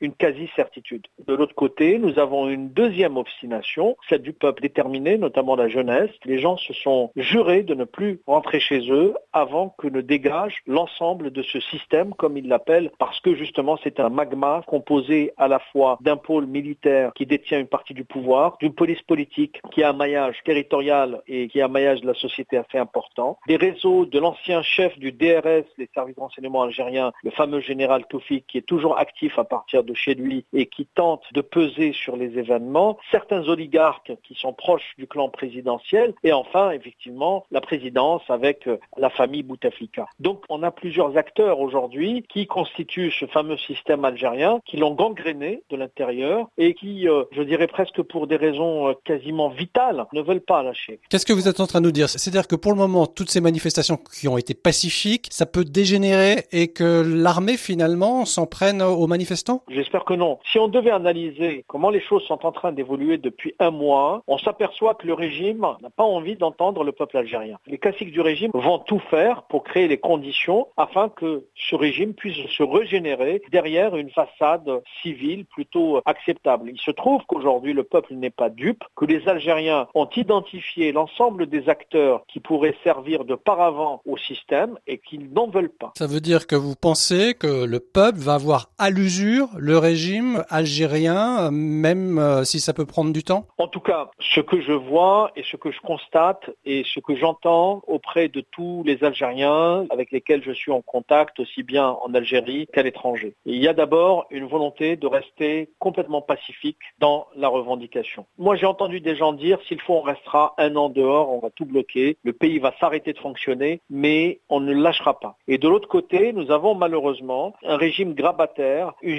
Une 0.00 0.14
quasi-certitude. 0.14 1.06
De 1.26 1.34
l'autre 1.34 1.54
côté, 1.54 1.98
nous 1.98 2.18
avons 2.18 2.48
une 2.48 2.70
deuxième 2.70 3.16
obstination, 3.16 3.96
celle 4.08 4.22
du 4.22 4.32
peuple 4.32 4.62
déterminé, 4.62 5.18
notamment 5.18 5.56
la 5.56 5.68
jeunesse. 5.68 6.10
Les 6.24 6.38
gens 6.38 6.56
se 6.56 6.72
sont 6.72 7.10
jurés 7.16 7.62
de 7.62 7.74
ne 7.74 7.84
plus 7.84 8.20
rentrer 8.26 8.60
chez 8.60 8.90
eux 8.90 9.14
avant 9.32 9.74
que 9.78 9.88
ne 9.88 10.00
dégage 10.00 10.56
l'ensemble 10.66 11.30
de 11.30 11.42
ce 11.42 11.60
système, 11.60 12.14
comme 12.14 12.36
ils 12.36 12.48
l'appellent, 12.48 12.90
parce 12.98 13.20
que 13.20 13.34
justement 13.34 13.78
c'est 13.82 14.00
un 14.00 14.08
magma 14.08 14.62
composé 14.66 15.32
à 15.36 15.48
la 15.48 15.58
fois 15.58 15.98
d'un 16.00 16.16
pôle 16.16 16.46
militaire 16.46 17.12
qui 17.14 17.26
détient 17.26 17.60
une 17.60 17.66
partie 17.66 17.94
du 17.94 18.04
pouvoir, 18.04 18.56
d'une 18.60 18.74
police 18.74 19.02
politique 19.02 19.60
qui 19.72 19.82
a 19.82 19.90
un 19.90 19.92
maillage 19.92 20.36
territorial 20.44 21.22
et 21.26 21.48
qui 21.48 21.60
a 21.60 21.66
un 21.66 21.68
maillage 21.68 22.00
de 22.00 22.06
la 22.06 22.14
société 22.14 22.56
assez 22.56 22.78
important, 22.78 23.38
des 23.46 23.56
réseaux 23.56 24.06
de 24.06 24.18
l'ancien 24.18 24.62
chef 24.62 24.98
du 24.98 25.12
DRS, 25.12 25.64
les 25.78 25.88
services 25.94 26.16
de 26.16 26.20
renseignement 26.20 26.62
algériens, 26.62 27.12
le 27.22 27.30
fameux 27.30 27.60
général 27.60 28.04
Toufik, 28.08 28.46
qui 28.46 28.58
est 28.58 28.66
toujours 28.66 28.98
actif 28.98 29.38
à 29.38 29.44
partir 29.44 29.69
de 29.72 29.94
chez 29.94 30.14
lui 30.14 30.44
et 30.52 30.66
qui 30.66 30.86
tente 30.86 31.22
de 31.32 31.40
peser 31.40 31.92
sur 31.92 32.16
les 32.16 32.38
événements, 32.38 32.98
certains 33.10 33.48
oligarques 33.48 34.12
qui 34.22 34.34
sont 34.34 34.52
proches 34.52 34.94
du 34.98 35.06
clan 35.06 35.28
présidentiel, 35.28 36.14
et 36.24 36.32
enfin, 36.32 36.70
effectivement, 36.70 37.46
la 37.50 37.60
présidence 37.60 38.22
avec 38.28 38.66
euh, 38.66 38.78
la 38.96 39.10
famille 39.10 39.42
Bouteflika. 39.42 40.06
Donc, 40.18 40.42
on 40.48 40.62
a 40.62 40.70
plusieurs 40.70 41.16
acteurs 41.16 41.60
aujourd'hui 41.60 42.24
qui 42.28 42.46
constituent 42.46 43.12
ce 43.12 43.26
fameux 43.26 43.56
système 43.56 44.04
algérien, 44.04 44.60
qui 44.64 44.76
l'ont 44.76 44.94
gangréné 44.94 45.62
de 45.70 45.76
l'intérieur 45.76 46.48
et 46.58 46.74
qui, 46.74 47.08
euh, 47.08 47.24
je 47.32 47.42
dirais 47.42 47.66
presque 47.66 48.02
pour 48.02 48.26
des 48.26 48.36
raisons 48.36 48.88
euh, 48.88 48.92
quasiment 49.04 49.48
vitales, 49.48 50.06
ne 50.12 50.22
veulent 50.22 50.40
pas 50.40 50.62
lâcher. 50.62 51.00
Qu'est-ce 51.08 51.26
que 51.26 51.32
vous 51.32 51.48
êtes 51.48 51.60
en 51.60 51.66
train 51.66 51.80
de 51.80 51.86
nous 51.86 51.92
dire? 51.92 52.08
C'est-à-dire 52.08 52.46
que 52.46 52.56
pour 52.56 52.72
le 52.72 52.78
moment, 52.78 53.06
toutes 53.06 53.30
ces 53.30 53.40
manifestations 53.40 53.96
qui 53.96 54.28
ont 54.28 54.38
été 54.38 54.54
pacifiques, 54.54 55.28
ça 55.30 55.46
peut 55.46 55.64
dégénérer 55.64 56.46
et 56.52 56.68
que 56.68 57.02
l'armée 57.06 57.56
finalement 57.56 58.24
s'en 58.24 58.46
prenne 58.46 58.82
aux 58.82 59.06
manifestants? 59.06 59.59
J'espère 59.68 60.04
que 60.04 60.14
non. 60.14 60.38
Si 60.50 60.58
on 60.58 60.68
devait 60.68 60.90
analyser 60.90 61.64
comment 61.66 61.90
les 61.90 62.00
choses 62.00 62.24
sont 62.24 62.44
en 62.46 62.52
train 62.52 62.72
d'évoluer 62.72 63.18
depuis 63.18 63.54
un 63.58 63.70
mois, 63.70 64.22
on 64.26 64.38
s'aperçoit 64.38 64.94
que 64.94 65.06
le 65.06 65.14
régime 65.14 65.66
n'a 65.82 65.90
pas 65.90 66.04
envie 66.04 66.36
d'entendre 66.36 66.84
le 66.84 66.92
peuple 66.92 67.16
algérien. 67.16 67.58
Les 67.66 67.78
classiques 67.78 68.12
du 68.12 68.20
régime 68.20 68.50
vont 68.54 68.78
tout 68.78 69.00
faire 69.10 69.42
pour 69.44 69.64
créer 69.64 69.88
les 69.88 69.98
conditions 69.98 70.68
afin 70.76 71.08
que 71.08 71.44
ce 71.54 71.74
régime 71.74 72.14
puisse 72.14 72.46
se 72.48 72.62
régénérer 72.62 73.42
derrière 73.50 73.96
une 73.96 74.10
façade 74.10 74.82
civile 75.02 75.44
plutôt 75.46 76.00
acceptable. 76.04 76.70
Il 76.70 76.80
se 76.80 76.90
trouve 76.90 77.22
qu'aujourd'hui 77.26 77.72
le 77.72 77.84
peuple 77.84 78.14
n'est 78.14 78.30
pas 78.30 78.48
dupe, 78.48 78.82
que 78.96 79.04
les 79.04 79.28
Algériens 79.28 79.86
ont 79.94 80.08
identifié 80.16 80.92
l'ensemble 80.92 81.46
des 81.46 81.68
acteurs 81.68 82.24
qui 82.28 82.40
pourraient 82.40 82.76
servir 82.84 83.24
de 83.24 83.34
paravent 83.34 84.00
au 84.06 84.16
système 84.16 84.78
et 84.86 84.98
qu'ils 84.98 85.32
n'en 85.32 85.48
veulent 85.48 85.70
pas. 85.70 85.92
Ça 85.96 86.06
veut 86.06 86.20
dire 86.20 86.46
que 86.46 86.56
vous 86.56 86.74
pensez 86.74 87.34
que 87.34 87.64
le 87.64 87.80
peuple 87.80 88.18
va 88.18 88.34
avoir 88.34 88.70
à 88.78 88.90
l'usure 88.90 89.48
le 89.56 89.78
régime 89.78 90.44
algérien, 90.48 91.50
même 91.50 92.18
euh, 92.18 92.44
si 92.44 92.60
ça 92.60 92.72
peut 92.72 92.86
prendre 92.86 93.12
du 93.12 93.24
temps? 93.24 93.46
En 93.58 93.68
tout 93.68 93.80
cas, 93.80 94.10
ce 94.18 94.40
que 94.40 94.60
je 94.60 94.72
vois 94.72 95.32
et 95.36 95.42
ce 95.42 95.56
que 95.56 95.70
je 95.70 95.80
constate 95.80 96.50
et 96.64 96.84
ce 96.84 97.00
que 97.00 97.16
j'entends 97.16 97.82
auprès 97.86 98.28
de 98.28 98.40
tous 98.40 98.82
les 98.84 99.02
Algériens 99.04 99.86
avec 99.90 100.10
lesquels 100.12 100.42
je 100.42 100.52
suis 100.52 100.72
en 100.72 100.82
contact, 100.82 101.40
aussi 101.40 101.62
bien 101.62 101.88
en 101.88 102.14
Algérie 102.14 102.66
qu'à 102.72 102.82
l'étranger. 102.82 103.34
Il 103.44 103.56
y 103.56 103.68
a 103.68 103.72
d'abord 103.72 104.26
une 104.30 104.46
volonté 104.46 104.96
de 104.96 105.06
rester 105.06 105.70
complètement 105.78 106.22
pacifique 106.22 106.78
dans 106.98 107.26
la 107.36 107.48
revendication. 107.48 108.26
Moi, 108.38 108.56
j'ai 108.56 108.66
entendu 108.66 109.00
des 109.00 109.16
gens 109.16 109.32
dire 109.32 109.58
s'il 109.66 109.80
faut, 109.80 109.94
on 109.94 110.02
restera 110.02 110.54
un 110.58 110.76
an 110.76 110.88
dehors, 110.88 111.30
on 111.30 111.38
va 111.38 111.50
tout 111.50 111.64
bloquer, 111.64 112.16
le 112.22 112.32
pays 112.32 112.58
va 112.58 112.72
s'arrêter 112.80 113.12
de 113.12 113.18
fonctionner, 113.18 113.80
mais 113.90 114.40
on 114.48 114.60
ne 114.60 114.72
lâchera 114.72 115.18
pas. 115.18 115.36
Et 115.48 115.58
de 115.58 115.68
l'autre 115.68 115.88
côté, 115.88 116.32
nous 116.32 116.50
avons 116.50 116.74
malheureusement 116.74 117.54
un 117.64 117.76
régime 117.76 118.14
grabataire, 118.14 118.92
une 119.02 119.18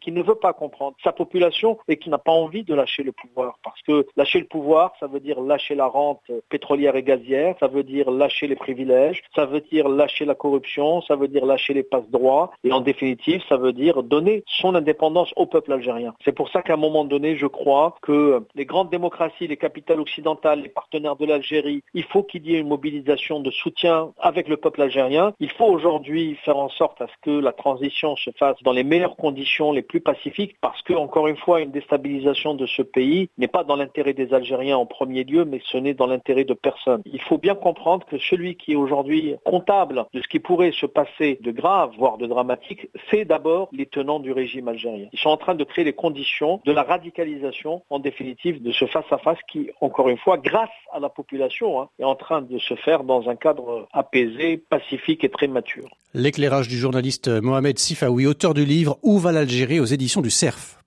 qui 0.00 0.12
ne 0.12 0.22
veut 0.22 0.34
pas 0.34 0.52
comprendre 0.52 0.96
sa 1.02 1.12
population 1.12 1.78
et 1.88 1.96
qui 1.96 2.10
n'a 2.10 2.18
pas 2.18 2.32
envie 2.32 2.64
de 2.64 2.74
lâcher 2.74 3.02
le 3.02 3.12
pouvoir. 3.12 3.58
Parce 3.62 3.80
que 3.82 4.06
lâcher 4.16 4.40
le 4.40 4.46
pouvoir, 4.46 4.92
ça 5.00 5.06
veut 5.06 5.20
dire 5.20 5.40
lâcher 5.40 5.74
la 5.74 5.86
rente 5.86 6.22
pétrolière 6.48 6.96
et 6.96 7.02
gazière, 7.02 7.54
ça 7.60 7.68
veut 7.68 7.82
dire 7.82 8.10
lâcher 8.10 8.46
les 8.46 8.56
privilèges, 8.56 9.22
ça 9.34 9.46
veut 9.46 9.60
dire 9.60 9.88
lâcher 9.88 10.24
la 10.24 10.34
corruption, 10.34 11.02
ça 11.02 11.16
veut 11.16 11.28
dire 11.28 11.46
lâcher 11.46 11.74
les 11.74 11.82
passe-droits, 11.82 12.52
et 12.64 12.72
en 12.72 12.80
définitive, 12.80 13.42
ça 13.48 13.56
veut 13.56 13.72
dire 13.72 14.02
donner 14.02 14.44
son 14.46 14.74
indépendance 14.74 15.32
au 15.36 15.46
peuple 15.46 15.72
algérien. 15.72 16.14
C'est 16.24 16.32
pour 16.32 16.50
ça 16.50 16.62
qu'à 16.62 16.74
un 16.74 16.78
moment 16.78 17.04
donné, 17.04 17.36
je 17.36 17.46
crois 17.46 17.96
que 18.02 18.42
les 18.54 18.64
grandes 18.64 18.90
démocraties, 18.90 19.46
les 19.46 19.56
capitales 19.56 20.00
occidentales, 20.00 20.62
les 20.62 20.68
partenaires 20.68 21.16
de 21.16 21.26
l'Algérie, 21.26 21.82
il 21.94 22.04
faut 22.04 22.22
qu'il 22.22 22.46
y 22.46 22.54
ait 22.54 22.60
une 22.60 22.68
mobilisation 22.68 23.40
de 23.40 23.50
soutien 23.50 24.12
avec 24.18 24.48
le 24.48 24.56
peuple 24.56 24.82
algérien. 24.82 25.32
Il 25.40 25.50
faut 25.50 25.66
aujourd'hui 25.66 26.36
faire 26.44 26.56
en 26.56 26.68
sorte 26.68 27.00
à 27.00 27.06
ce 27.06 27.12
que 27.22 27.30
la 27.30 27.52
transition 27.52 28.16
se 28.16 28.30
fasse 28.38 28.56
dans 28.62 28.72
les 28.72 28.84
meilleures 28.84 29.16
conditions, 29.16 29.23
les 29.30 29.82
plus 29.82 30.00
pacifiques, 30.00 30.56
parce 30.60 30.80
que, 30.82 30.92
encore 30.92 31.28
une 31.28 31.36
fois, 31.36 31.60
une 31.60 31.70
déstabilisation 31.70 32.54
de 32.54 32.66
ce 32.66 32.82
pays 32.82 33.28
n'est 33.38 33.48
pas 33.48 33.64
dans 33.64 33.76
l'intérêt 33.76 34.12
des 34.12 34.32
Algériens 34.34 34.76
en 34.76 34.86
premier 34.86 35.24
lieu, 35.24 35.44
mais 35.44 35.60
ce 35.64 35.78
n'est 35.78 35.94
dans 35.94 36.06
l'intérêt 36.06 36.44
de 36.44 36.54
personne. 36.54 37.02
Il 37.06 37.20
faut 37.20 37.38
bien 37.38 37.54
comprendre 37.54 38.06
que 38.06 38.18
celui 38.18 38.56
qui 38.56 38.72
est 38.72 38.76
aujourd'hui 38.76 39.36
comptable 39.44 40.06
de 40.12 40.20
ce 40.20 40.28
qui 40.28 40.40
pourrait 40.40 40.72
se 40.72 40.86
passer 40.86 41.38
de 41.40 41.50
grave, 41.50 41.92
voire 41.98 42.18
de 42.18 42.26
dramatique, 42.26 42.88
c'est 43.10 43.24
d'abord 43.24 43.68
les 43.72 43.86
tenants 43.86 44.20
du 44.20 44.32
régime 44.32 44.68
algérien. 44.68 45.08
Ils 45.12 45.18
sont 45.18 45.30
en 45.30 45.36
train 45.36 45.54
de 45.54 45.64
créer 45.64 45.84
les 45.84 45.92
conditions 45.92 46.60
de 46.64 46.72
la 46.72 46.82
radicalisation, 46.82 47.82
en 47.90 47.98
définitive, 47.98 48.62
de 48.62 48.72
ce 48.72 48.86
face-à-face 48.86 49.38
qui, 49.50 49.70
encore 49.80 50.08
une 50.08 50.18
fois, 50.18 50.38
grâce 50.38 50.68
à 50.92 51.00
la 51.00 51.08
population, 51.08 51.80
hein, 51.80 51.88
est 51.98 52.04
en 52.04 52.16
train 52.16 52.42
de 52.42 52.58
se 52.58 52.74
faire 52.74 53.04
dans 53.04 53.28
un 53.28 53.36
cadre 53.36 53.86
apaisé, 53.92 54.56
pacifique 54.56 55.24
et 55.24 55.28
très 55.28 55.46
mature. 55.46 55.88
L'éclairage 56.16 56.68
du 56.68 56.76
journaliste 56.76 57.28
Mohamed 57.28 57.76
Sifaoui, 57.76 58.26
auteur 58.26 58.54
du 58.54 58.64
livre 58.64 58.98
Où 59.04 59.18
va 59.18 59.32
l'Algérie 59.32 59.80
aux 59.80 59.84
éditions 59.84 60.22
du 60.22 60.30
CERF? 60.30 60.78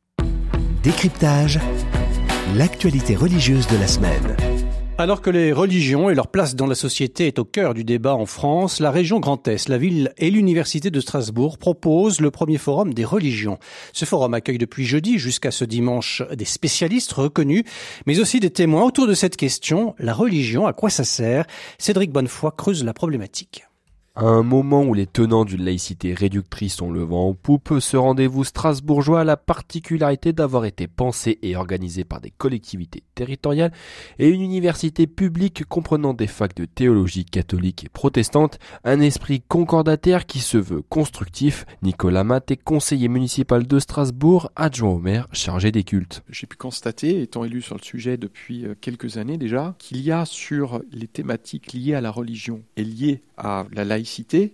Décryptage, 0.82 1.60
l'actualité 2.56 3.16
religieuse 3.16 3.68
de 3.68 3.78
la 3.78 3.86
semaine. 3.86 4.36
Alors 4.98 5.22
que 5.22 5.30
les 5.30 5.54
religions 5.54 6.10
et 6.10 6.16
leur 6.16 6.30
place 6.30 6.56
dans 6.56 6.66
la 6.66 6.74
société 6.74 7.28
est 7.28 7.38
au 7.38 7.46
cœur 7.46 7.76
du 7.76 7.84
débat 7.84 8.16
en 8.16 8.26
France, 8.26 8.80
la 8.80 8.90
région 8.90 9.20
Grand 9.20 9.48
Est, 9.48 9.70
la 9.70 9.78
ville 9.78 10.14
et 10.18 10.32
l'université 10.32 10.90
de 10.90 11.00
Strasbourg 11.00 11.60
proposent 11.60 12.20
le 12.20 12.32
premier 12.32 12.58
forum 12.58 12.92
des 12.92 13.06
religions. 13.06 13.60
Ce 13.94 14.06
forum 14.06 14.34
accueille 14.34 14.58
depuis 14.58 14.86
jeudi 14.86 15.20
jusqu'à 15.20 15.52
ce 15.52 15.64
dimanche 15.64 16.24
des 16.36 16.46
spécialistes 16.46 17.14
reconnus, 17.14 17.66
mais 18.08 18.20
aussi 18.20 18.40
des 18.40 18.50
témoins 18.50 18.84
autour 18.84 19.06
de 19.06 19.14
cette 19.14 19.38
question, 19.38 19.94
la 20.00 20.16
religion, 20.16 20.66
à 20.66 20.74
quoi 20.74 20.90
ça 20.90 21.04
sert? 21.04 21.46
Cédric 21.78 22.12
Bonnefoy 22.12 22.52
creuse 22.58 22.84
la 22.84 22.96
problématique. 22.96 23.68
À 24.20 24.26
un 24.26 24.42
moment 24.42 24.82
où 24.82 24.96
les 24.96 25.06
tenants 25.06 25.46
d'une 25.46 25.64
laïcité 25.64 26.16
réductrice 26.16 26.82
ont 26.82 26.90
le 26.90 27.04
vent 27.04 27.30
en 27.30 27.34
poupe, 27.36 27.76
ce 27.80 27.98
rendez-vous 27.98 28.44
strasbourgeois 28.44 29.22
a 29.22 29.24
la 29.24 29.38
particularité 29.38 30.34
d'avoir 30.34 30.66
été 30.66 30.88
pensé 30.88 31.38
et 31.44 31.56
organisé 31.56 32.04
par 32.04 32.20
des 32.20 32.32
collectivités 32.32 33.04
territoriales 33.14 33.72
et 34.18 34.28
une 34.28 34.42
université 34.42 35.06
publique 35.06 35.66
comprenant 35.66 36.16
des 36.16 36.26
facs 36.26 36.56
de 36.56 36.66
théologie 36.66 37.26
catholique 37.26 37.84
et 37.84 37.90
protestante, 37.90 38.58
un 38.84 39.02
esprit 39.02 39.44
concordataire 39.48 40.26
qui 40.26 40.40
se 40.40 40.58
veut 40.58 40.82
constructif. 40.82 41.68
Nicolas 41.84 42.24
Matt 42.24 42.50
est 42.50 42.58
conseiller 42.58 43.10
municipal 43.10 43.68
de 43.68 43.78
Strasbourg, 43.78 44.50
adjoint 44.56 44.94
au 44.94 45.00
maire, 45.00 45.28
chargé 45.32 45.72
des 45.72 45.84
cultes. 45.84 46.24
J'ai 46.28 46.48
pu 46.48 46.58
constater, 46.58 47.22
étant 47.22 47.44
élu 47.44 47.62
sur 47.62 47.76
le 47.76 47.84
sujet 47.84 48.18
depuis 48.18 48.66
euh, 48.66 48.74
quelques 48.82 49.18
années 49.18 49.38
déjà, 49.38 49.76
qu'il 49.78 50.02
y 50.02 50.12
a 50.12 50.26
sur 50.26 50.82
les 50.92 51.08
thématiques 51.08 51.74
liées 51.74 51.94
à 51.94 52.02
la 52.02 52.10
religion 52.10 52.64
et 52.78 52.84
liées 52.84 53.22
à 53.38 53.68
la 53.72 53.86
laïcité 53.86 54.07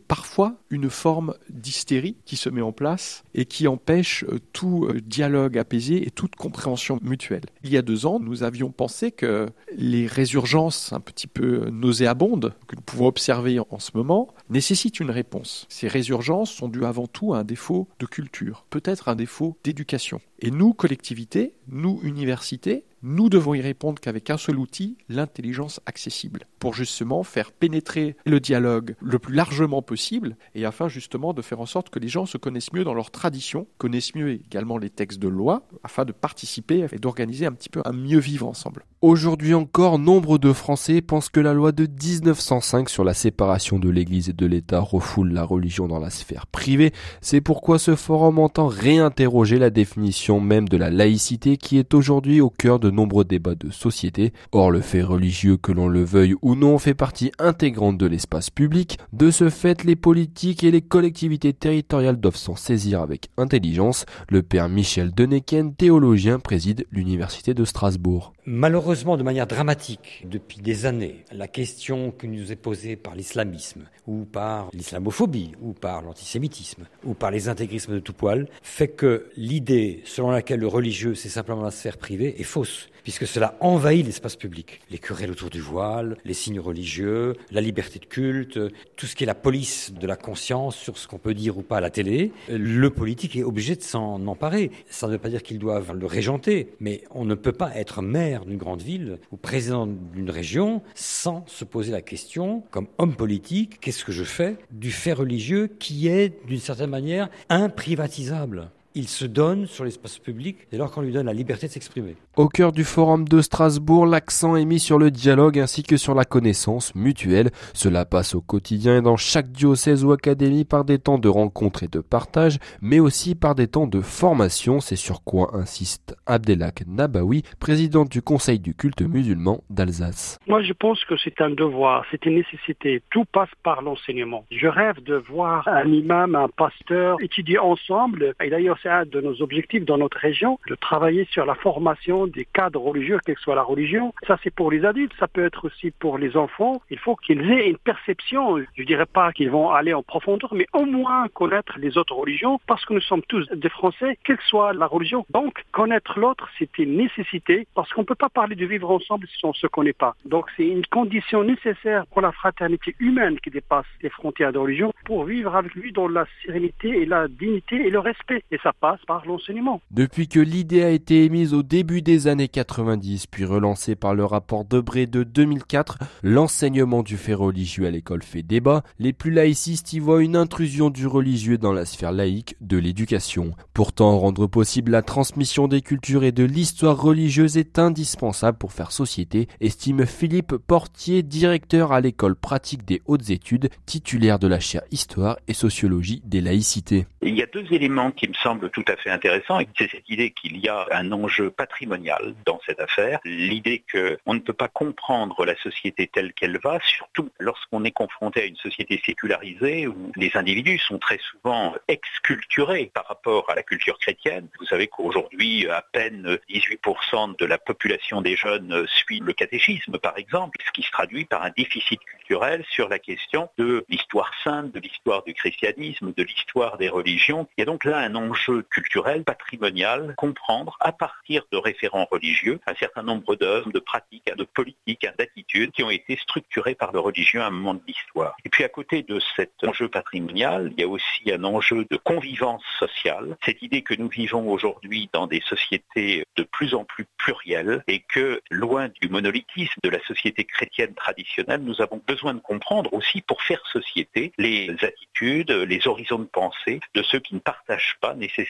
parfois 0.08 0.56
une 0.70 0.90
forme 0.90 1.36
d'hystérie 1.50 2.18
qui 2.26 2.38
se 2.38 2.50
met 2.50 2.62
en 2.62 2.72
place 2.72 3.24
et 3.34 3.46
qui 3.46 3.68
empêche 3.68 4.24
euh, 4.26 4.40
tout 4.52 4.86
euh, 4.86 5.00
dialogue 5.02 5.58
apaisé 5.58 6.06
et 6.06 6.12
toute 6.12 6.36
compréhension 6.36 7.00
mutuelle. 7.02 7.46
Il 7.64 7.72
y 7.72 7.78
a 7.78 7.82
deux 7.82 8.06
ans, 8.06 8.20
nous 8.20 8.44
avions 8.44 8.72
pensé 8.72 9.12
que 9.12 9.48
les 9.76 10.08
résurgences 10.08 10.94
un 10.94 11.00
petit 11.00 11.28
peu 11.28 11.70
nauséabondes 11.70 12.54
que 12.68 12.76
nous 12.76 12.82
pouvons 12.82 13.08
observer 13.08 13.60
en 13.60 13.80
ce 13.80 13.92
moment 13.96 14.34
nécessitent 14.50 15.00
une 15.00 15.12
réponse. 15.12 15.66
Ces 15.70 15.88
résurgences 15.88 16.52
sont 16.52 16.68
dues 16.68 16.86
avant 16.86 17.08
tout 17.08 17.34
à 17.34 17.40
un 17.40 17.44
défaut 17.44 17.88
de 18.00 18.06
culture, 18.06 18.66
peut-être 18.70 19.10
un 19.10 19.16
défaut 19.16 19.58
d'éducation. 19.64 20.20
Et 20.40 20.52
nous, 20.52 20.74
collectivités, 20.74 21.54
nous, 21.68 22.00
universités, 22.04 22.86
nous 23.04 23.28
devons 23.28 23.54
y 23.54 23.60
répondre 23.60 24.00
qu'avec 24.00 24.30
un 24.30 24.38
seul 24.38 24.58
outil, 24.58 24.98
l'intelligence 25.10 25.82
accessible, 25.86 26.48
pour 26.58 26.74
justement 26.74 27.24
faire 27.24 27.52
pénétrer 27.52 28.16
le 28.26 28.40
dialogue 28.40 28.96
le 29.02 29.20
plus 29.20 29.36
largement 29.36 29.82
possible 29.82 30.38
et 30.56 30.66
afin 30.66 30.88
justement 30.88 31.34
de 31.34 31.42
faire 31.42 31.60
en 31.60 31.66
sorte 31.66 31.90
que 31.90 32.00
les 32.00 32.08
gens 32.08 32.26
se 32.26 32.38
connaissent 32.38 32.72
mieux 32.72 32.86
dans 32.86 32.94
leur 32.94 33.12
tradition, 33.12 33.68
connaissent 33.78 34.16
mieux 34.16 34.32
également 34.32 34.78
les 34.78 34.90
textes 34.90 35.20
de 35.20 35.28
loi, 35.28 35.68
afin 35.84 36.06
de 36.06 36.14
participer 36.14 36.88
et 36.94 36.98
d'organiser 36.98 37.46
un 37.46 37.52
petit 37.52 37.70
peu 37.70 37.82
un 37.84 37.92
mieux 37.92 38.20
vivre 38.20 38.48
ensemble. 38.48 38.86
Aujourd'hui 39.02 39.54
encore, 39.54 40.00
nombre 40.00 40.38
de 40.38 40.54
Français 40.54 41.02
pensent 41.02 41.28
que 41.28 41.42
la 41.42 41.54
loi 41.54 41.74
de 41.74 41.86
1905 41.86 42.88
sur 42.88 43.04
la 43.04 43.14
séparation 43.14 43.80
de 43.80 43.90
l'Église 43.90 44.30
et 44.30 44.34
de 44.34 44.46
l'État 44.46 44.80
refoule 44.80 45.34
la 45.34 45.44
religion 45.44 45.90
dans 45.90 46.00
la 46.00 46.10
sphère 46.10 46.48
privée. 46.48 46.94
C'est 47.20 47.42
pourquoi 47.42 47.80
ce 47.80 47.98
forum 47.98 48.40
entend 48.40 48.68
réinterroger 48.68 49.60
la 49.60 49.72
définition 49.72 50.40
même 50.40 50.70
de 50.70 50.78
la 50.78 50.90
laïcité 50.90 51.58
qui 51.58 51.78
est 51.78 51.94
aujourd'hui 51.94 52.40
au 52.40 52.50
cœur 52.50 52.80
de 52.80 52.93
nombreux 52.94 53.26
débats 53.26 53.56
de 53.56 53.70
société. 53.70 54.34
Or, 54.52 54.72
le 54.72 54.82
fait 54.82 55.02
religieux, 55.02 55.58
que 55.58 55.72
l'on 55.72 55.88
le 55.88 56.04
veuille 56.04 56.36
ou 56.42 56.56
non, 56.56 56.78
fait 56.78 56.94
partie 56.94 57.32
intégrante 57.40 57.98
de 57.98 58.06
l'espace 58.06 58.50
public. 58.50 58.98
De 59.12 59.32
ce 59.32 59.50
fait, 59.50 59.84
les 59.84 59.96
politiques 59.96 60.64
et 60.64 60.72
les 60.72 60.82
collectivités 60.82 61.54
territoriales 61.54 62.20
doivent 62.20 62.36
s'en 62.36 62.56
saisir 62.56 63.02
avec 63.02 63.30
intelligence. 63.38 64.06
Le 64.30 64.44
père 64.44 64.70
Michel 64.70 65.14
Deneken, 65.14 65.76
théologien, 65.76 66.40
préside 66.40 66.86
l'Université 66.92 67.54
de 67.54 67.66
Strasbourg. 67.66 68.34
Malheureusement, 68.46 69.16
de 69.16 69.24
manière 69.24 69.48
dramatique, 69.48 70.26
depuis 70.30 70.58
des 70.58 70.86
années, 70.86 71.24
la 71.32 71.48
question 71.48 72.12
qui 72.12 72.28
nous 72.28 72.52
est 72.52 72.58
posée 72.58 72.98
par 72.98 73.16
l'islamisme, 73.16 73.84
ou 74.06 74.26
par 74.26 74.70
l'islamophobie, 74.74 75.54
ou 75.62 75.72
par 75.72 76.02
l'antisémitisme, 76.02 76.86
ou 77.06 77.14
par 77.14 77.32
les 77.32 77.48
intégrismes 77.48 77.94
de 77.94 78.00
tout 78.00 78.12
poil, 78.12 78.50
fait 78.62 78.90
que 78.90 79.30
l'idée 79.38 80.02
selon 80.04 80.32
laquelle 80.32 80.60
le 80.60 80.68
religieux, 80.68 81.16
c'est 81.16 81.30
simplement 81.30 81.64
la 81.64 81.72
sphère 81.72 81.98
privée, 81.98 82.36
est 82.38 82.44
fausse 82.44 82.90
puisque 83.04 83.28
cela 83.28 83.56
envahit 83.60 84.06
l'espace 84.06 84.36
public. 84.36 84.80
Les 84.90 84.98
querelles 84.98 85.32
autour 85.32 85.50
du 85.50 85.62
voile, 85.62 86.18
les 86.26 86.34
signes 86.34 86.60
religieux, 86.60 87.36
la 87.52 87.62
liberté 87.62 88.00
de 88.00 88.06
culte, 88.06 88.60
tout 88.96 89.06
ce 89.06 89.16
qui 89.16 89.24
est 89.24 89.28
la 89.28 89.36
police 89.36 89.94
de 89.94 90.08
la 90.08 90.16
conscience 90.16 90.76
sur 90.76 90.98
ce 90.98 91.08
qu'on 91.08 91.18
peut 91.18 91.34
dire 91.34 91.58
ou 91.58 91.62
pas 91.62 91.78
à 91.78 91.82
la 91.82 91.90
télé, 91.90 92.32
le 92.50 92.90
politique 92.90 93.36
est 93.36 93.44
obligé 93.44 93.76
de 93.76 93.82
s'en 93.82 94.26
emparer. 94.28 94.72
Ça 94.90 95.08
ne 95.08 95.14
veut 95.14 95.18
pas 95.18 95.30
dire 95.30 95.44
qu'ils 95.44 95.60
doivent 95.60 95.94
le 95.94 96.06
régenter, 96.06 96.70
mais 96.80 97.04
on 97.12 97.26
ne 97.26 97.36
peut 97.36 97.52
pas 97.52 97.76
être 97.76 98.02
maire 98.02 98.46
d'une 98.46 98.58
grande 98.58 98.82
ville 98.82 99.20
ou 99.32 99.38
président 99.38 99.88
d'une 99.88 100.30
région 100.30 100.82
sans 100.96 101.46
se 101.48 101.66
poser 101.66 101.92
la 101.92 102.02
question, 102.02 102.64
comme 102.72 102.88
homme 102.98 103.16
politique, 103.16 103.80
qu'est-ce 103.80 104.06
que 104.06 104.12
je 104.12 104.24
fais 104.24 104.56
du 104.72 104.92
fait 104.92 105.14
religieux 105.14 105.68
qui 105.80 106.08
est, 106.08 106.46
d'une 106.48 106.60
certaine 106.60 106.90
manière, 106.90 107.30
imprivatisable? 107.50 108.70
Il 108.96 109.08
se 109.08 109.26
donne 109.26 109.66
sur 109.66 109.86
l'espace 109.86 110.20
public 110.20 110.58
dès 110.72 110.78
lors 110.78 110.92
qu'on 110.92 111.02
lui 111.02 111.12
donne 111.12 111.26
la 111.26 111.34
liberté 111.34 111.68
de 111.68 111.72
s'exprimer. 111.72 112.16
Au 112.36 112.48
cœur 112.48 112.72
du 112.72 112.84
forum 112.84 113.28
de 113.28 113.42
Strasbourg, 113.42 114.06
l'accent 114.06 114.56
est 114.56 114.66
mis 114.66 114.80
sur 114.80 114.98
le 114.98 115.12
dialogue 115.12 115.60
ainsi 115.60 115.84
que 115.84 115.98
sur 115.98 116.16
la 116.16 116.26
connaissance 116.26 116.96
mutuelle. 116.96 117.52
Cela 117.74 118.06
passe 118.06 118.36
au 118.36 118.42
quotidien 118.42 118.98
et 118.98 119.02
dans 119.02 119.18
chaque 119.18 119.52
diocèse 119.52 120.04
ou 120.04 120.12
académie 120.12 120.66
par 120.66 120.86
des 120.86 121.00
temps 121.00 121.18
de 121.18 121.30
rencontre 121.30 121.84
et 121.84 121.88
de 121.88 122.00
partage, 122.00 122.58
mais 122.82 123.00
aussi 123.00 123.36
par 123.36 123.56
des 123.56 123.68
temps 123.68 123.88
de 123.88 124.02
formation. 124.02 124.80
C'est 124.80 124.96
sur 124.96 125.24
quoi 125.24 125.52
insiste 125.56 126.16
Abdelak 126.26 126.84
Nabawi, 126.88 127.44
président 127.60 128.06
du 128.06 128.22
Conseil 128.22 128.60
du 128.60 128.76
culte 128.76 129.02
musulman 129.02 129.64
d'Alsace. 129.70 130.40
Moi, 130.48 130.62
je 130.64 130.74
pense 130.74 131.04
que 131.06 131.16
c'est 131.18 131.42
un 131.42 131.50
devoir, 131.50 132.06
c'est 132.12 132.26
une 132.26 132.36
nécessité. 132.36 133.02
Tout 133.12 133.26
passe 133.26 133.50
par 133.64 133.82
l'enseignement. 133.82 134.46
Je 134.52 134.68
rêve 134.68 135.02
de 135.04 135.16
voir 135.16 135.68
un 135.68 135.88
imam, 135.88 136.36
un 136.36 136.50
pasteur 136.50 137.18
étudier 137.22 137.60
ensemble. 137.60 138.34
Et 138.44 138.50
d'ailleurs, 138.50 138.78
c'est 138.84 138.90
un 138.90 139.06
de 139.06 139.22
nos 139.22 139.42
objectifs 139.42 139.86
dans 139.86 139.98
notre 139.98 140.18
région, 140.18 140.60
de 140.68 140.76
travailler 140.76 141.26
sur 141.32 141.46
la 141.46 141.56
formation 141.56 142.28
des 142.28 142.46
cadres 142.46 142.82
religieux, 142.82 143.18
quelle 143.26 143.36
que 143.36 143.42
soit 143.42 143.56
la 143.56 143.64
religion. 143.64 144.14
Ça, 144.28 144.38
c'est 144.44 144.54
pour 144.54 144.70
les 144.70 144.86
adultes, 144.86 145.14
ça 145.20 145.28
peut 145.28 145.46
être 145.46 145.66
aussi 145.66 145.92
pour 145.92 146.18
les 146.18 146.36
enfants. 146.36 146.82
Il 146.90 147.00
faut 147.00 147.16
qu'ils 147.16 147.50
aient 147.50 147.70
une 147.70 147.78
perception, 147.78 148.58
je 148.58 148.82
ne 148.82 148.86
dirais 148.86 149.06
pas 149.06 149.32
qu'ils 149.32 149.50
vont 149.50 149.72
aller 149.72 149.94
en 149.94 150.04
profondeur, 150.04 150.54
mais 150.54 150.68
au 150.74 150.86
moins 150.86 151.28
connaître 151.30 151.80
les 151.80 151.98
autres 151.98 152.16
religions, 152.16 152.60
parce 152.68 152.86
que 152.86 152.94
nous 152.94 153.02
sommes 153.02 153.22
tous 153.28 153.48
des 153.50 153.70
Français, 153.70 154.18
quelle 154.24 154.38
que 154.38 154.44
soit 154.44 154.74
la 154.74 154.86
religion. 154.86 155.26
Donc, 155.30 155.64
connaître 155.72 156.20
l'autre, 156.20 156.50
c'est 156.60 156.78
une 156.78 156.98
nécessité, 156.98 157.66
parce 157.76 157.92
qu'on 157.94 158.02
ne 158.02 158.06
peut 158.06 158.16
pas 158.16 158.30
parler 158.30 158.56
de 158.56 158.66
vivre 158.66 158.92
ensemble 158.92 159.28
si 159.28 159.46
on 159.46 159.50
ne 159.50 159.54
se 159.54 159.68
connaît 159.68 159.94
pas. 159.94 160.16
Donc, 160.26 160.48
c'est 160.58 160.68
une 160.68 160.86
condition 160.88 161.44
nécessaire 161.44 162.06
pour 162.08 162.22
la 162.22 162.32
fraternité 162.32 162.96
humaine 163.00 163.40
qui 163.40 163.50
dépasse 163.50 163.86
les 164.02 164.10
frontières 164.10 164.52
de 164.52 164.60
religion, 164.60 164.92
pour 165.06 165.24
vivre 165.24 165.56
avec 165.56 165.74
lui 165.76 165.92
dans 165.94 166.08
la 166.08 166.26
sérénité 166.46 166.90
et 167.02 167.06
la 167.06 167.28
dignité 167.28 167.76
et 167.88 167.90
le 167.90 168.00
respect. 168.00 168.44
Passe 168.80 169.00
par 169.08 169.26
l'enseignement. 169.26 169.82
Depuis 169.92 170.28
que 170.28 170.40
l'idée 170.40 170.84
a 170.84 170.90
été 170.90 171.24
émise 171.24 171.54
au 171.54 171.64
début 171.64 172.02
des 172.02 172.28
années 172.28 172.48
90, 172.48 173.28
puis 173.28 173.46
relancée 173.46 173.96
par 173.96 174.16
le 174.16 174.26
rapport 174.26 174.66
Debré 174.66 175.08
de 175.08 175.24
2004, 175.24 175.98
l'enseignement 176.24 177.04
du 177.04 177.18
fait 177.18 177.34
religieux 177.34 177.86
à 177.86 177.92
l'école 177.92 178.24
fait 178.24 178.44
débat. 178.44 178.84
Les 179.00 179.14
plus 179.14 179.32
laïcistes 179.32 179.94
y 179.94 180.00
voient 180.00 180.24
une 180.24 180.36
intrusion 180.36 180.90
du 180.90 181.08
religieux 181.08 181.58
dans 181.58 181.74
la 181.74 181.86
sphère 181.86 182.12
laïque 182.12 182.56
de 182.62 182.78
l'éducation. 182.78 183.54
Pourtant, 183.74 184.18
rendre 184.18 184.48
possible 184.48 184.92
la 184.92 185.02
transmission 185.02 185.68
des 185.68 185.82
cultures 185.82 186.24
et 186.24 186.32
de 186.32 186.44
l'histoire 186.44 187.02
religieuse 187.02 187.58
est 187.58 187.80
indispensable 187.80 188.58
pour 188.58 188.74
faire 188.74 188.92
société, 188.92 189.48
estime 189.62 190.06
Philippe 190.06 190.56
Portier, 190.56 191.24
directeur 191.24 191.92
à 191.92 192.02
l'école 192.02 192.36
pratique 192.36 192.86
des 192.86 193.02
hautes 193.06 193.30
études, 193.30 193.70
titulaire 193.86 194.40
de 194.40 194.48
la 194.48 194.60
chaire 194.60 194.84
Histoire 194.92 195.38
et 195.48 195.54
Sociologie 195.54 196.22
des 196.26 196.42
laïcités. 196.42 197.06
Il 197.22 197.36
y 197.36 197.42
a 197.42 197.48
deux 197.48 197.66
éléments 197.72 198.12
qui 198.12 198.28
me 198.28 198.34
semblent 198.34 198.63
tout 198.70 198.86
à 198.88 198.96
fait 198.96 199.10
intéressant, 199.10 199.60
c'est 199.78 199.90
cette 199.90 200.10
idée 200.10 200.32
qu'il 200.32 200.58
y 200.58 200.70
a 200.70 200.88
un 200.92 201.12
enjeu 201.12 201.50
patrimonial 201.50 202.34
dans 202.46 202.60
cette 202.66 202.80
affaire, 202.80 203.20
l'idée 203.24 203.84
qu'on 203.92 204.34
ne 204.34 204.40
peut 204.40 204.54
pas 204.54 204.68
comprendre 204.68 205.46
la 205.46 205.56
société 205.58 206.08
telle 206.08 206.34
qu'elle 206.34 206.60
va, 206.60 206.80
surtout 206.84 207.30
lorsqu'on 207.40 207.84
est 207.84 207.92
confronté 207.92 208.42
à 208.42 208.46
une 208.46 208.56
société 208.58 209.02
sécularisée 209.06 209.88
où 209.88 210.12
les 210.16 210.32
individus 210.36 210.80
sont 210.80 211.00
très 211.00 211.20
souvent 211.20 211.76
exculturés 211.88 212.92
par 212.94 213.08
rapport 213.08 213.50
à 213.50 213.56
la 213.56 213.64
culture 213.64 213.98
chrétienne. 214.00 214.48
Vous 214.60 214.66
savez 214.66 214.88
qu'aujourd'hui, 214.88 215.68
à 215.70 215.84
peine 215.92 216.38
18% 216.50 217.38
de 217.38 217.46
la 217.46 217.58
population 217.58 218.22
des 218.22 218.36
jeunes 218.36 218.86
suit 218.88 219.20
le 219.20 219.34
catéchisme, 219.34 219.98
par 219.98 220.18
exemple, 220.18 220.58
ce 220.66 220.72
qui 220.72 220.84
se 220.84 220.92
traduit 220.92 221.26
par 221.26 221.44
un 221.44 221.52
déficit 221.56 222.00
culturel 222.02 222.64
sur 222.70 222.90
la 222.90 223.00
question 223.00 223.50
de 223.58 223.86
l'histoire 223.90 224.32
sainte, 224.44 224.72
de 224.72 224.80
l'histoire 224.80 225.24
du 225.24 225.34
christianisme, 225.34 226.14
de 226.16 226.24
l'histoire 226.24 226.78
des 226.78 226.90
religions. 226.90 227.48
Il 227.58 227.62
y 227.62 227.64
a 227.64 227.66
donc 227.66 227.86
là 227.86 227.98
un 227.98 228.16
enjeu 228.16 228.53
culturel, 228.62 229.24
patrimonial, 229.24 230.14
comprendre 230.18 230.78
à 230.80 230.92
partir 230.92 231.44
de 231.52 231.58
référents 231.58 232.08
religieux 232.12 232.60
un 232.68 232.76
certain 232.76 233.04
nombre 233.04 233.36
d'œuvres, 233.36 233.72
de 233.72 233.80
pratiques, 233.80 234.30
de 234.36 234.44
politiques, 234.44 235.08
d'attitudes 235.18 235.72
qui 235.72 235.84
ont 235.84 235.90
été 235.90 236.18
structurées 236.18 236.76
par 236.76 236.92
le 236.92 237.00
religieux 237.00 237.42
à 237.42 237.48
un 237.48 237.52
moment 237.52 237.74
de 237.74 237.82
l'histoire. 237.88 238.36
Et 238.46 238.50
puis 238.50 238.64
à 238.64 238.70
côté 238.70 239.04
de 239.04 239.20
cet 239.36 239.52
enjeu 239.64 239.88
patrimonial, 239.88 240.72
il 240.76 240.82
y 240.82 240.84
a 240.84 240.88
aussi 240.88 241.32
un 241.32 241.44
enjeu 241.44 241.86
de 241.90 241.98
convivence 241.98 242.64
sociale, 242.80 243.38
cette 243.44 243.62
idée 243.62 243.82
que 243.82 243.94
nous 243.96 244.10
vivons 244.10 244.50
aujourd'hui 244.52 245.10
dans 245.14 245.28
des 245.28 245.42
sociétés 245.42 246.26
de 246.36 246.44
plus 246.44 246.74
en 246.74 246.84
plus 246.84 247.06
plurielles 247.18 247.84
et 247.88 248.00
que 248.00 248.42
loin 248.50 248.90
du 249.02 249.10
monolithisme 249.10 249.80
de 249.84 249.90
la 249.90 250.00
société 250.06 250.44
chrétienne 250.44 250.94
traditionnelle, 250.94 251.62
nous 251.62 251.82
avons 251.82 252.02
besoin 252.06 252.34
de 252.34 252.40
comprendre 252.40 252.94
aussi 252.94 253.22
pour 253.22 253.42
faire 253.42 253.62
société 253.72 254.34
les 254.38 254.76
attitudes, 254.82 255.52
les 255.52 255.88
horizons 255.88 256.20
de 256.20 256.26
pensée 256.26 256.80
de 256.94 257.04
ceux 257.04 257.20
qui 257.20 257.36
ne 257.36 257.40
partagent 257.40 257.98
pas 258.02 258.14
nécessairement 258.16 258.43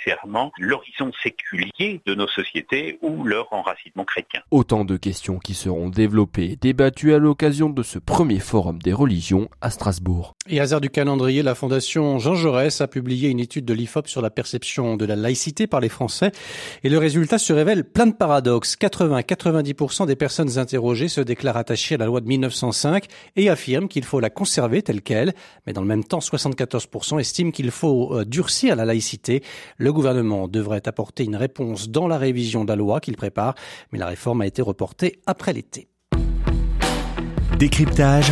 l'horizon 0.57 1.11
séculier 1.21 2.01
de 2.05 2.15
nos 2.15 2.27
sociétés 2.27 2.97
ou 3.01 3.23
leur 3.23 3.51
enracinement 3.51 4.05
chrétien. 4.05 4.41
Autant 4.51 4.85
de 4.85 4.97
questions 4.97 5.39
qui 5.39 5.53
seront 5.53 5.89
développées 5.89 6.51
et 6.51 6.55
débattues 6.55 7.13
à 7.13 7.17
l'occasion 7.17 7.69
de 7.69 7.83
ce 7.83 7.99
premier 7.99 8.39
forum 8.39 8.81
des 8.81 8.93
religions 8.93 9.49
à 9.61 9.69
Strasbourg. 9.69 10.33
Et 10.49 10.59
hasard 10.59 10.81
du 10.81 10.89
calendrier, 10.89 11.43
la 11.43 11.55
Fondation 11.55 12.19
Jean 12.19 12.35
Jaurès 12.35 12.81
a 12.81 12.87
publié 12.87 13.29
une 13.29 13.39
étude 13.39 13.65
de 13.65 13.73
l'IFOP 13.73 14.07
sur 14.07 14.21
la 14.21 14.29
perception 14.29 14.97
de 14.97 15.05
la 15.05 15.15
laïcité 15.15 15.67
par 15.67 15.79
les 15.79 15.89
Français. 15.89 16.31
Et 16.83 16.89
le 16.89 16.97
résultat 16.97 17.37
se 17.37 17.53
révèle 17.53 17.83
plein 17.83 18.07
de 18.07 18.13
paradoxes. 18.13 18.75
80-90% 18.75 20.05
des 20.05 20.15
personnes 20.15 20.57
interrogées 20.57 21.07
se 21.07 21.21
déclarent 21.21 21.57
attachées 21.57 21.95
à 21.95 21.97
la 21.97 22.05
loi 22.05 22.21
de 22.21 22.27
1905 22.27 23.05
et 23.35 23.49
affirment 23.49 23.87
qu'il 23.87 24.03
faut 24.03 24.19
la 24.19 24.29
conserver 24.29 24.81
telle 24.81 25.01
qu'elle. 25.01 25.33
Mais 25.65 25.73
dans 25.73 25.81
le 25.81 25.87
même 25.87 26.03
temps, 26.03 26.19
74% 26.19 27.19
estiment 27.19 27.51
qu'il 27.51 27.71
faut 27.71 28.13
euh, 28.13 28.25
durcir 28.25 28.75
la 28.75 28.85
laïcité. 28.85 29.43
Le 29.83 29.91
gouvernement 29.91 30.47
devrait 30.47 30.87
apporter 30.87 31.25
une 31.25 31.35
réponse 31.35 31.89
dans 31.89 32.07
la 32.07 32.17
révision 32.17 32.63
de 32.63 32.69
la 32.69 32.77
loi 32.77 33.01
qu'il 33.01 33.17
prépare, 33.17 33.53
mais 33.91 33.99
la 33.99 34.05
réforme 34.05 34.39
a 34.39 34.47
été 34.47 34.61
reportée 34.61 35.19
après 35.25 35.51
l'été. 35.51 35.89
Décryptage, 37.59 38.31